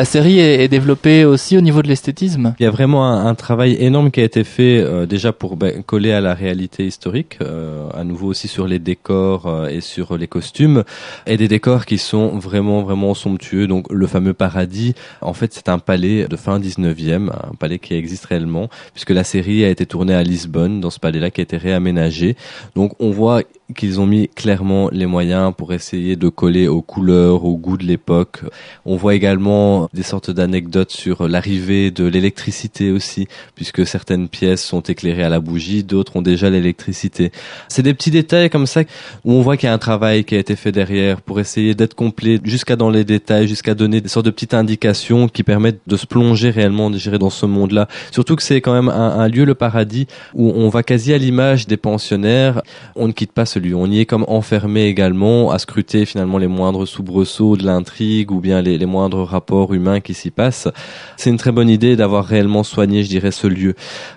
La 0.00 0.06
série 0.06 0.38
est, 0.38 0.64
est 0.64 0.68
développée 0.68 1.26
aussi 1.26 1.58
au 1.58 1.60
niveau 1.60 1.82
de 1.82 1.88
l'esthétisme. 1.88 2.54
Il 2.58 2.62
y 2.62 2.66
a 2.66 2.70
vraiment 2.70 3.04
un, 3.06 3.26
un 3.26 3.34
travail 3.34 3.76
énorme 3.80 4.10
qui 4.10 4.22
a 4.22 4.24
été 4.24 4.44
fait 4.44 4.78
euh, 4.78 5.04
déjà 5.04 5.30
pour 5.30 5.58
ben, 5.58 5.82
coller 5.82 6.10
à 6.10 6.22
la 6.22 6.32
réalité 6.32 6.86
historique, 6.86 7.36
euh, 7.42 7.86
à 7.92 8.02
nouveau 8.02 8.28
aussi 8.28 8.48
sur 8.48 8.66
les 8.66 8.78
décors 8.78 9.46
euh, 9.46 9.66
et 9.66 9.82
sur 9.82 10.16
les 10.16 10.26
costumes, 10.26 10.84
et 11.26 11.36
des 11.36 11.48
décors 11.48 11.84
qui 11.84 11.98
sont 11.98 12.28
vraiment 12.38 12.80
vraiment 12.80 13.12
somptueux. 13.12 13.66
Donc 13.66 13.92
le 13.92 14.06
fameux 14.06 14.32
paradis, 14.32 14.94
en 15.20 15.34
fait 15.34 15.52
c'est 15.52 15.68
un 15.68 15.78
palais 15.78 16.26
de 16.26 16.36
fin 16.36 16.58
19e, 16.58 17.28
un 17.28 17.54
palais 17.56 17.78
qui 17.78 17.92
existe 17.92 18.24
réellement, 18.24 18.70
puisque 18.94 19.10
la 19.10 19.22
série 19.22 19.66
a 19.66 19.68
été 19.68 19.84
tournée 19.84 20.14
à 20.14 20.22
Lisbonne, 20.22 20.80
dans 20.80 20.88
ce 20.88 20.98
palais-là 20.98 21.30
qui 21.30 21.42
a 21.42 21.44
été 21.44 21.58
réaménagé. 21.58 22.36
Donc 22.74 22.94
on 23.00 23.10
voit 23.10 23.42
qu'ils 23.74 24.00
ont 24.00 24.06
mis 24.06 24.28
clairement 24.28 24.88
les 24.90 25.06
moyens 25.06 25.52
pour 25.56 25.72
essayer 25.72 26.16
de 26.16 26.28
coller 26.28 26.68
aux 26.68 26.82
couleurs, 26.82 27.44
au 27.44 27.56
goût 27.56 27.76
de 27.76 27.84
l'époque. 27.84 28.40
On 28.86 28.96
voit 28.96 29.14
également 29.14 29.88
des 29.92 30.02
sortes 30.02 30.30
d'anecdotes 30.30 30.90
sur 30.90 31.28
l'arrivée 31.28 31.90
de 31.90 32.04
l'électricité 32.04 32.90
aussi, 32.90 33.28
puisque 33.54 33.86
certaines 33.86 34.28
pièces 34.28 34.64
sont 34.64 34.80
éclairées 34.80 35.24
à 35.24 35.28
la 35.28 35.40
bougie, 35.40 35.84
d'autres 35.84 36.16
ont 36.16 36.22
déjà 36.22 36.48
l'électricité. 36.48 37.32
C'est 37.68 37.82
des 37.82 37.94
petits 37.94 38.10
détails 38.10 38.50
comme 38.50 38.66
ça 38.66 38.82
où 39.24 39.32
on 39.32 39.42
voit 39.42 39.56
qu'il 39.56 39.66
y 39.66 39.70
a 39.70 39.74
un 39.74 39.78
travail 39.78 40.24
qui 40.24 40.34
a 40.34 40.38
été 40.38 40.56
fait 40.56 40.72
derrière 40.72 41.20
pour 41.20 41.40
essayer 41.40 41.74
d'être 41.74 41.94
complet 41.94 42.40
jusqu'à 42.44 42.76
dans 42.76 42.90
les 42.90 43.04
détails, 43.04 43.46
jusqu'à 43.46 43.74
donner 43.74 44.00
des 44.00 44.08
sortes 44.08 44.26
de 44.26 44.30
petites 44.30 44.54
indications 44.54 45.28
qui 45.28 45.42
permettent 45.42 45.80
de 45.86 45.96
se 45.96 46.06
plonger 46.06 46.50
réellement, 46.50 46.90
de 46.90 46.98
dans 47.18 47.30
ce 47.30 47.46
monde-là. 47.46 47.88
Surtout 48.10 48.36
que 48.36 48.42
c'est 48.42 48.60
quand 48.60 48.72
même 48.72 48.88
un, 48.88 49.20
un 49.20 49.28
lieu, 49.28 49.44
le 49.44 49.54
paradis, 49.54 50.06
où 50.34 50.50
on 50.50 50.68
va 50.68 50.82
quasi 50.82 51.12
à 51.12 51.18
l'image 51.18 51.66
des 51.66 51.76
pensionnaires. 51.76 52.62
On 52.96 53.06
ne 53.06 53.12
quitte 53.12 53.32
pas 53.32 53.46
ce 53.46 53.58
on 53.74 53.86
y 53.86 54.00
est 54.00 54.06
comme 54.06 54.24
enfermé 54.28 54.84
également 54.86 55.50
à 55.50 55.58
scruter 55.58 56.04
finalement 56.04 56.38
les 56.38 56.46
moindres 56.46 56.86
soubresauts 56.86 57.56
de 57.56 57.64
l'intrigue 57.64 58.30
ou 58.30 58.40
bien 58.40 58.62
les, 58.62 58.78
les 58.78 58.86
moindres 58.86 59.24
rapports 59.24 59.72
humains 59.74 60.00
qui 60.00 60.14
s'y 60.14 60.30
passent. 60.30 60.68
C'est 61.16 61.30
une 61.30 61.36
très 61.36 61.52
bonne 61.52 61.68
idée 61.68 61.96
d'avoir 61.96 62.24
réellement 62.24 62.62
soigné, 62.62 63.02
je 63.04 63.08
dirais, 63.08 63.30
ce 63.30 63.46
lieu. 63.46 63.74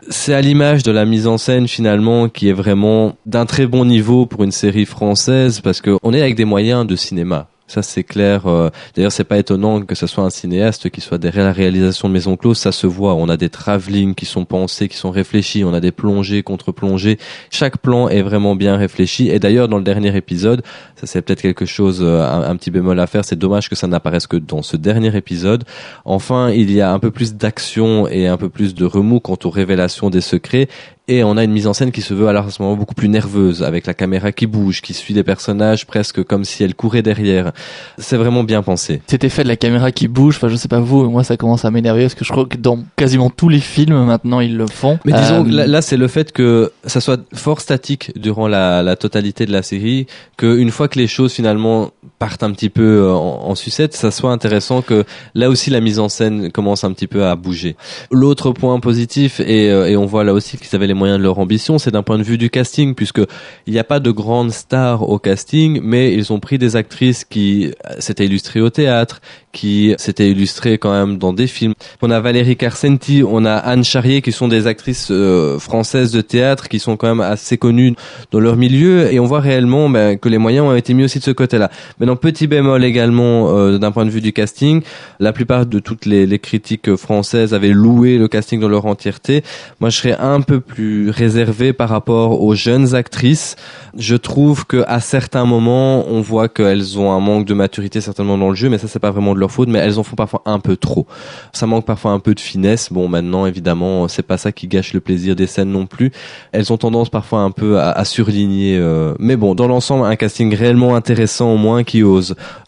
C'est 0.09 0.33
à 0.33 0.41
l'image 0.41 0.83
de 0.83 0.91
la 0.91 1.05
mise 1.05 1.27
en 1.27 1.37
scène 1.37 1.67
finalement 1.67 2.29
qui 2.29 2.49
est 2.49 2.53
vraiment 2.53 3.15
d'un 3.25 3.45
très 3.45 3.67
bon 3.67 3.85
niveau 3.85 4.25
pour 4.25 4.43
une 4.43 4.51
série 4.51 4.85
française 4.85 5.61
parce 5.61 5.81
qu'on 5.81 6.13
est 6.13 6.21
avec 6.21 6.35
des 6.35 6.45
moyens 6.45 6.85
de 6.87 6.95
cinéma. 6.95 7.47
Ça 7.73 7.81
c'est 7.81 8.03
clair. 8.03 8.45
Euh, 8.45 8.69
d'ailleurs, 8.95 9.11
c'est 9.11 9.23
pas 9.23 9.39
étonnant 9.39 9.81
que 9.81 9.95
ce 9.95 10.05
soit 10.05 10.23
un 10.23 10.29
cinéaste 10.29 10.91
qui 10.91 11.01
soit 11.01 11.17
derrière 11.17 11.45
la 11.45 11.51
réalisation 11.51 12.07
de 12.07 12.13
Maison 12.13 12.37
Close. 12.37 12.59
Ça 12.59 12.71
se 12.71 12.85
voit. 12.85 13.15
On 13.15 13.29
a 13.29 13.35
des 13.35 13.49
travelling 13.49 14.13
qui 14.13 14.27
sont 14.27 14.45
pensés, 14.45 14.87
qui 14.87 14.95
sont 14.95 15.09
réfléchis. 15.09 15.63
On 15.63 15.73
a 15.73 15.79
des 15.79 15.91
plongées 15.91 16.43
contre 16.43 16.71
plongées. 16.71 17.17
Chaque 17.49 17.79
plan 17.79 18.09
est 18.09 18.21
vraiment 18.21 18.55
bien 18.55 18.77
réfléchi. 18.77 19.29
Et 19.29 19.39
d'ailleurs, 19.39 19.69
dans 19.69 19.79
le 19.79 19.83
dernier 19.83 20.15
épisode, 20.15 20.61
ça 20.97 21.07
c'est 21.07 21.23
peut-être 21.23 21.41
quelque 21.41 21.65
chose, 21.65 22.01
euh, 22.03 22.21
un, 22.21 22.55
petit 22.57 22.69
bémol 22.69 22.99
à 22.99 23.07
faire. 23.07 23.25
C'est 23.25 23.39
dommage 23.39 23.69
que 23.69 23.75
ça 23.75 23.87
n'apparaisse 23.87 24.27
que 24.27 24.37
dans 24.37 24.61
ce 24.61 24.77
dernier 24.77 25.17
épisode. 25.17 25.63
Enfin, 26.05 26.51
il 26.51 26.69
y 26.69 26.79
a 26.79 26.93
un 26.93 26.99
peu 26.99 27.09
plus 27.09 27.33
d'action 27.33 28.07
et 28.07 28.27
un 28.27 28.37
peu 28.37 28.49
plus 28.49 28.75
de 28.75 28.85
remous 28.85 29.19
quant 29.19 29.39
aux 29.45 29.49
révélations 29.49 30.11
des 30.11 30.21
secrets 30.21 30.67
et 31.07 31.23
on 31.23 31.35
a 31.35 31.43
une 31.43 31.51
mise 31.51 31.67
en 31.67 31.73
scène 31.73 31.91
qui 31.91 32.01
se 32.01 32.13
veut 32.13 32.27
alors 32.27 32.47
à 32.47 32.51
ce 32.51 32.61
moment 32.61 32.77
beaucoup 32.77 32.95
plus 32.95 33.09
nerveuse 33.09 33.61
avec 33.61 33.85
la 33.87 33.93
caméra 33.93 34.31
qui 34.31 34.47
bouge 34.47 34.81
qui 34.81 34.93
suit 34.93 35.13
les 35.13 35.23
personnages 35.23 35.85
presque 35.85 36.23
comme 36.23 36.45
si 36.45 36.63
elle 36.63 36.75
courait 36.75 37.01
derrière. 37.01 37.51
C'est 37.97 38.15
vraiment 38.15 38.43
bien 38.43 38.63
pensé. 38.63 39.01
Cet 39.07 39.23
effet 39.23 39.43
de 39.43 39.49
la 39.49 39.57
caméra 39.57 39.91
qui 39.91 40.07
bouge 40.07 40.37
enfin 40.37 40.47
je 40.47 40.55
sais 40.55 40.69
pas 40.69 40.79
vous 40.79 41.09
moi 41.09 41.23
ça 41.23 41.35
commence 41.35 41.65
à 41.65 41.71
m'énerver 41.71 42.03
parce 42.03 42.15
que 42.15 42.23
je 42.23 42.31
crois 42.31 42.45
que 42.45 42.57
dans 42.57 42.79
quasiment 42.95 43.29
tous 43.29 43.49
les 43.49 43.59
films 43.59 44.05
maintenant 44.05 44.39
ils 44.39 44.55
le 44.55 44.67
font. 44.67 44.97
Mais 45.03 45.11
disons 45.11 45.45
euh... 45.45 45.65
là, 45.65 45.81
c'est 45.81 45.97
le 45.97 46.07
fait 46.07 46.31
que 46.31 46.71
ça 46.85 47.01
soit 47.01 47.19
fort 47.33 47.59
statique 47.59 48.17
durant 48.17 48.47
la, 48.47 48.81
la 48.81 48.95
totalité 48.95 49.45
de 49.45 49.51
la 49.51 49.61
série 49.61 50.07
que 50.37 50.57
une 50.57 50.71
fois 50.71 50.87
que 50.87 50.99
les 50.99 51.07
choses 51.07 51.33
finalement 51.33 51.91
partent 52.23 52.43
un 52.43 52.51
petit 52.51 52.69
peu 52.69 53.09
en, 53.11 53.49
en 53.51 53.55
sucette 53.55 53.93
ça 53.93 54.11
soit 54.11 54.31
intéressant 54.31 54.81
que 54.81 55.03
là 55.35 55.49
aussi 55.49 55.69
la 55.69 55.81
mise 55.81 55.99
en 55.99 56.09
scène 56.09 56.51
commence 56.51 56.83
un 56.83 56.93
petit 56.93 57.07
peu 57.07 57.25
à 57.25 57.35
bouger 57.35 57.75
l'autre 58.11 58.51
point 58.51 58.79
positif 58.79 59.39
et, 59.39 59.69
euh, 59.69 59.87
et 59.87 59.97
on 59.97 60.05
voit 60.05 60.23
là 60.23 60.33
aussi 60.33 60.57
qu'ils 60.57 60.75
avaient 60.75 60.87
les 60.87 60.93
moyens 60.93 61.19
de 61.19 61.23
leur 61.23 61.39
ambition, 61.39 61.77
c'est 61.77 61.91
d'un 61.91 62.03
point 62.03 62.17
de 62.17 62.23
vue 62.23 62.37
du 62.37 62.49
casting, 62.49 62.95
puisque 62.95 63.21
il 63.67 63.73
n'y 63.73 63.79
a 63.79 63.83
pas 63.83 63.99
de 63.99 64.11
grandes 64.11 64.51
stars 64.51 65.07
au 65.09 65.19
casting, 65.19 65.79
mais 65.83 66.13
ils 66.13 66.31
ont 66.31 66.39
pris 66.39 66.57
des 66.57 66.75
actrices 66.75 67.25
qui 67.25 67.71
s'étaient 67.99 68.25
illustrées 68.25 68.61
au 68.61 68.69
théâtre, 68.69 69.21
qui 69.51 69.93
s'étaient 69.97 70.29
illustrées 70.29 70.77
quand 70.77 70.91
même 70.91 71.17
dans 71.17 71.33
des 71.33 71.47
films. 71.47 71.73
On 72.01 72.09
a 72.09 72.19
Valérie 72.19 72.57
Carcenti, 72.57 73.23
on 73.27 73.45
a 73.45 73.53
Anne 73.53 73.83
Charrier, 73.83 74.21
qui 74.21 74.31
sont 74.31 74.47
des 74.47 74.67
actrices 74.67 75.09
euh, 75.11 75.59
françaises 75.59 76.11
de 76.11 76.21
théâtre, 76.21 76.69
qui 76.69 76.79
sont 76.79 76.97
quand 76.97 77.07
même 77.07 77.21
assez 77.21 77.57
connues 77.57 77.93
dans 78.31 78.39
leur 78.39 78.55
milieu, 78.55 79.11
et 79.13 79.19
on 79.19 79.25
voit 79.25 79.41
réellement 79.41 79.89
ben, 79.89 80.17
que 80.17 80.29
les 80.29 80.37
moyens 80.37 80.65
ont 80.65 80.75
été 80.75 80.93
mis 80.93 81.03
aussi 81.03 81.19
de 81.19 81.23
ce 81.23 81.31
côté-là. 81.31 81.69
Petit 82.15 82.47
bémol 82.47 82.83
également 82.83 83.57
euh, 83.57 83.77
d'un 83.77 83.91
point 83.91 84.05
de 84.05 84.09
vue 84.09 84.21
du 84.21 84.33
casting, 84.33 84.81
la 85.19 85.33
plupart 85.33 85.65
de 85.65 85.79
toutes 85.79 86.05
les, 86.05 86.25
les 86.25 86.39
critiques 86.39 86.95
françaises 86.95 87.53
avaient 87.53 87.69
loué 87.69 88.17
le 88.17 88.27
casting 88.27 88.59
dans 88.59 88.69
leur 88.69 88.85
entièreté. 88.85 89.43
Moi, 89.79 89.89
je 89.89 89.97
serais 89.97 90.17
un 90.19 90.41
peu 90.41 90.59
plus 90.59 91.09
réservé 91.09 91.73
par 91.73 91.89
rapport 91.89 92.41
aux 92.41 92.55
jeunes 92.55 92.95
actrices. 92.95 93.55
Je 93.97 94.15
trouve 94.15 94.65
que 94.65 94.83
à 94.87 94.99
certains 94.99 95.45
moments, 95.45 96.05
on 96.07 96.21
voit 96.21 96.49
qu'elles 96.49 96.99
ont 96.99 97.11
un 97.11 97.19
manque 97.19 97.45
de 97.45 97.53
maturité 97.53 98.01
certainement 98.01 98.37
dans 98.37 98.49
le 98.49 98.55
jeu, 98.55 98.69
mais 98.69 98.77
ça 98.77 98.87
c'est 98.87 98.99
pas 98.99 99.11
vraiment 99.11 99.33
de 99.33 99.39
leur 99.39 99.51
faute, 99.51 99.69
mais 99.69 99.79
elles 99.79 99.99
en 99.99 100.03
font 100.03 100.15
parfois 100.15 100.41
un 100.45 100.59
peu 100.59 100.77
trop. 100.77 101.07
Ça 101.51 101.67
manque 101.67 101.85
parfois 101.85 102.11
un 102.11 102.19
peu 102.19 102.33
de 102.33 102.39
finesse. 102.39 102.91
Bon, 102.91 103.07
maintenant 103.07 103.45
évidemment, 103.45 104.07
c'est 104.07 104.23
pas 104.23 104.37
ça 104.37 104.51
qui 104.51 104.67
gâche 104.67 104.93
le 104.93 104.99
plaisir 104.99 105.35
des 105.35 105.47
scènes 105.47 105.71
non 105.71 105.85
plus. 105.85 106.11
Elles 106.51 106.71
ont 106.73 106.77
tendance 106.77 107.09
parfois 107.09 107.39
un 107.39 107.51
peu 107.51 107.79
à, 107.79 107.91
à 107.91 108.05
surligner, 108.05 108.77
euh... 108.77 109.13
mais 109.19 109.35
bon, 109.35 109.55
dans 109.55 109.67
l'ensemble, 109.67 110.05
un 110.05 110.15
casting 110.15 110.53
réellement 110.53 110.95
intéressant 110.95 111.53
au 111.53 111.57
moins 111.57 111.83
qui 111.83 112.02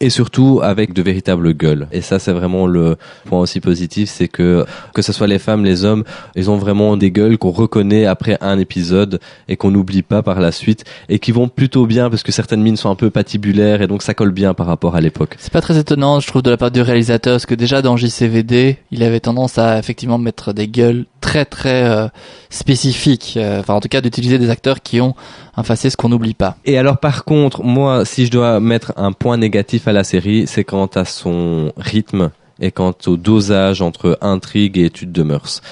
et 0.00 0.10
surtout 0.10 0.60
avec 0.62 0.92
de 0.92 1.02
véritables 1.02 1.52
gueules. 1.54 1.86
Et 1.92 2.00
ça, 2.00 2.18
c'est 2.18 2.32
vraiment 2.32 2.66
le 2.66 2.96
point 3.24 3.40
aussi 3.40 3.60
positif, 3.60 4.08
c'est 4.10 4.28
que 4.28 4.64
que 4.94 5.02
ce 5.02 5.12
soit 5.12 5.26
les 5.26 5.38
femmes, 5.38 5.64
les 5.64 5.84
hommes, 5.84 6.04
ils 6.34 6.50
ont 6.50 6.56
vraiment 6.56 6.96
des 6.96 7.10
gueules 7.10 7.38
qu'on 7.38 7.50
reconnaît 7.50 8.06
après 8.06 8.38
un 8.40 8.58
épisode 8.58 9.20
et 9.48 9.56
qu'on 9.56 9.70
n'oublie 9.70 10.02
pas 10.02 10.22
par 10.22 10.40
la 10.40 10.52
suite 10.52 10.84
et 11.08 11.18
qui 11.18 11.32
vont 11.32 11.48
plutôt 11.48 11.86
bien 11.86 12.10
parce 12.10 12.22
que 12.22 12.32
certaines 12.32 12.62
mines 12.62 12.76
sont 12.76 12.90
un 12.90 12.94
peu 12.94 13.10
patibulaires 13.10 13.82
et 13.82 13.86
donc 13.86 14.02
ça 14.02 14.14
colle 14.14 14.32
bien 14.32 14.54
par 14.54 14.66
rapport 14.66 14.96
à 14.96 15.00
l'époque. 15.00 15.36
C'est 15.38 15.52
pas 15.52 15.60
très 15.60 15.78
étonnant, 15.78 16.20
je 16.20 16.26
trouve, 16.26 16.42
de 16.42 16.50
la 16.50 16.56
part 16.56 16.70
du 16.70 16.80
réalisateur 16.80 17.34
parce 17.34 17.46
que 17.46 17.54
déjà 17.54 17.82
dans 17.82 17.96
JCVD, 17.96 18.78
il 18.90 19.02
avait 19.02 19.20
tendance 19.20 19.58
à 19.58 19.78
effectivement 19.78 20.18
mettre 20.18 20.52
des 20.52 20.68
gueules 20.68 21.06
très 21.26 21.44
très 21.44 21.82
euh, 21.82 22.06
spécifiques, 22.50 23.34
euh, 23.36 23.58
enfin 23.58 23.74
en 23.74 23.80
tout 23.80 23.88
cas 23.88 24.00
d'utiliser 24.00 24.38
des 24.38 24.48
acteurs 24.48 24.80
qui 24.80 25.00
ont 25.00 25.16
un 25.56 25.64
faciès 25.64 25.96
qu'on 25.96 26.08
n'oublie 26.08 26.34
pas. 26.34 26.56
Et 26.64 26.78
alors 26.78 26.98
par 26.98 27.24
contre, 27.24 27.64
moi, 27.64 28.04
si 28.04 28.26
je 28.26 28.30
dois 28.30 28.60
mettre 28.60 28.92
un 28.96 29.10
point 29.10 29.36
négatif 29.36 29.88
à 29.88 29.92
la 29.92 30.04
série, 30.04 30.46
c'est 30.46 30.62
quant 30.62 30.86
à 30.86 31.04
son 31.04 31.72
rythme 31.76 32.30
et 32.60 32.70
quant 32.70 32.94
au 33.06 33.16
dosage 33.16 33.82
entre 33.82 34.16
intrigue 34.20 34.78
et 34.78 34.84
étude 34.84 35.10
de 35.10 35.24
mœurs 35.24 35.62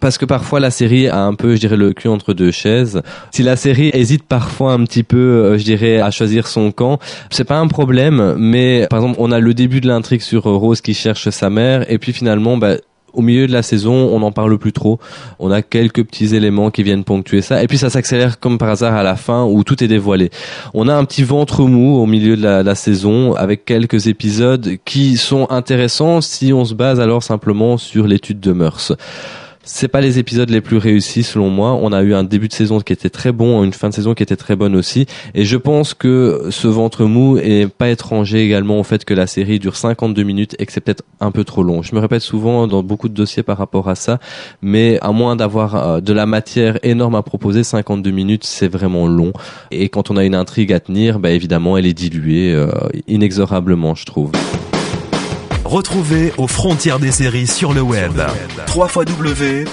parce 0.00 0.18
que 0.18 0.24
parfois 0.24 0.58
la 0.58 0.72
série 0.72 1.06
a 1.08 1.22
un 1.22 1.34
peu, 1.34 1.54
je 1.54 1.60
dirais, 1.60 1.76
le 1.76 1.92
cul 1.92 2.08
entre 2.08 2.34
deux 2.34 2.50
chaises. 2.50 3.02
Si 3.30 3.44
la 3.44 3.54
série 3.54 3.92
hésite 3.94 4.24
parfois 4.24 4.72
un 4.72 4.82
petit 4.82 5.04
peu, 5.04 5.16
euh, 5.16 5.58
je 5.58 5.62
dirais, 5.62 6.00
à 6.00 6.10
choisir 6.10 6.48
son 6.48 6.72
camp, 6.72 6.98
c'est 7.30 7.44
pas 7.44 7.58
un 7.58 7.68
problème, 7.68 8.34
mais 8.36 8.88
par 8.90 8.98
exemple, 8.98 9.18
on 9.20 9.30
a 9.30 9.38
le 9.38 9.54
début 9.54 9.80
de 9.80 9.86
l'intrigue 9.86 10.20
sur 10.20 10.42
Rose 10.42 10.80
qui 10.80 10.92
cherche 10.92 11.30
sa 11.30 11.50
mère, 11.50 11.88
et 11.88 11.98
puis 11.98 12.12
finalement, 12.12 12.56
bah, 12.56 12.78
au 13.12 13.22
milieu 13.22 13.46
de 13.46 13.52
la 13.52 13.62
saison, 13.62 13.92
on 13.92 14.20
n'en 14.20 14.32
parle 14.32 14.58
plus 14.58 14.72
trop. 14.72 14.98
On 15.38 15.50
a 15.50 15.62
quelques 15.62 16.04
petits 16.04 16.34
éléments 16.34 16.70
qui 16.70 16.82
viennent 16.82 17.04
ponctuer 17.04 17.42
ça. 17.42 17.62
Et 17.62 17.66
puis 17.66 17.78
ça 17.78 17.90
s'accélère 17.90 18.38
comme 18.40 18.58
par 18.58 18.70
hasard 18.70 18.94
à 18.94 19.02
la 19.02 19.16
fin 19.16 19.44
où 19.44 19.64
tout 19.64 19.82
est 19.82 19.88
dévoilé. 19.88 20.30
On 20.74 20.88
a 20.88 20.94
un 20.94 21.04
petit 21.04 21.22
ventre 21.22 21.62
mou 21.62 21.96
au 22.00 22.06
milieu 22.06 22.36
de 22.36 22.42
la, 22.42 22.74
saison 22.74 23.34
avec 23.34 23.64
quelques 23.64 24.06
épisodes 24.06 24.78
qui 24.84 25.16
sont 25.16 25.46
intéressants 25.50 26.20
si 26.20 26.52
on 26.52 26.64
se 26.64 26.74
base 26.74 27.00
alors 27.00 27.22
simplement 27.22 27.76
sur 27.76 28.06
l'étude 28.06 28.40
de 28.40 28.52
mœurs. 28.52 28.92
C'est 29.64 29.88
pas 29.88 30.00
les 30.00 30.18
épisodes 30.18 30.50
les 30.50 30.60
plus 30.60 30.76
réussis 30.76 31.22
selon 31.22 31.48
moi. 31.48 31.78
On 31.80 31.92
a 31.92 32.02
eu 32.02 32.14
un 32.14 32.24
début 32.24 32.48
de 32.48 32.52
saison 32.52 32.80
qui 32.80 32.92
était 32.92 33.10
très 33.10 33.30
bon, 33.30 33.62
une 33.62 33.72
fin 33.72 33.88
de 33.88 33.94
saison 33.94 34.12
qui 34.14 34.22
était 34.24 34.36
très 34.36 34.56
bonne 34.56 34.74
aussi. 34.74 35.06
Et 35.34 35.44
je 35.44 35.56
pense 35.56 35.94
que 35.94 36.48
ce 36.50 36.66
ventre 36.66 37.04
mou 37.04 37.38
est 37.38 37.68
pas 37.68 37.88
étranger 37.88 38.44
également 38.44 38.80
au 38.80 38.82
fait 38.82 39.04
que 39.04 39.14
la 39.14 39.28
série 39.28 39.60
dure 39.60 39.76
52 39.76 40.22
minutes 40.24 40.56
et 40.58 40.66
que 40.66 40.72
c'est 40.72 40.80
peut-être 40.80 41.04
un 41.20 41.30
peu 41.30 41.44
trop 41.44 41.62
long. 41.62 41.82
Je 41.82 41.94
me 41.94 42.00
répète 42.00 42.22
souvent 42.22 42.66
dans 42.66 42.82
beaucoup 42.82 43.08
de 43.08 43.14
dossiers 43.14 43.44
par 43.44 43.56
rapport 43.56 43.88
à 43.88 43.94
ça, 43.94 44.18
mais 44.62 44.98
à 45.00 45.12
moins 45.12 45.36
d'avoir 45.36 46.02
de 46.02 46.12
la 46.12 46.26
matière 46.26 46.78
énorme 46.82 47.14
à 47.14 47.22
proposer, 47.22 47.62
52 47.62 48.10
minutes 48.10 48.44
c'est 48.44 48.68
vraiment 48.68 49.06
long. 49.06 49.32
Et 49.70 49.88
quand 49.88 50.10
on 50.10 50.16
a 50.16 50.24
une 50.24 50.34
intrigue 50.34 50.72
à 50.72 50.80
tenir, 50.80 51.20
bah 51.20 51.30
évidemment 51.30 51.76
elle 51.76 51.86
est 51.86 51.94
diluée 51.94 52.52
euh, 52.52 52.70
inexorablement, 53.06 53.94
je 53.94 54.06
trouve. 54.06 54.32
Retrouvez 55.72 56.34
aux 56.36 56.48
frontières 56.48 56.98
des 56.98 57.10
séries 57.12 57.46
sur 57.46 57.72
le 57.72 57.80
web. 57.80 58.20
www.afds.tv 58.76 59.70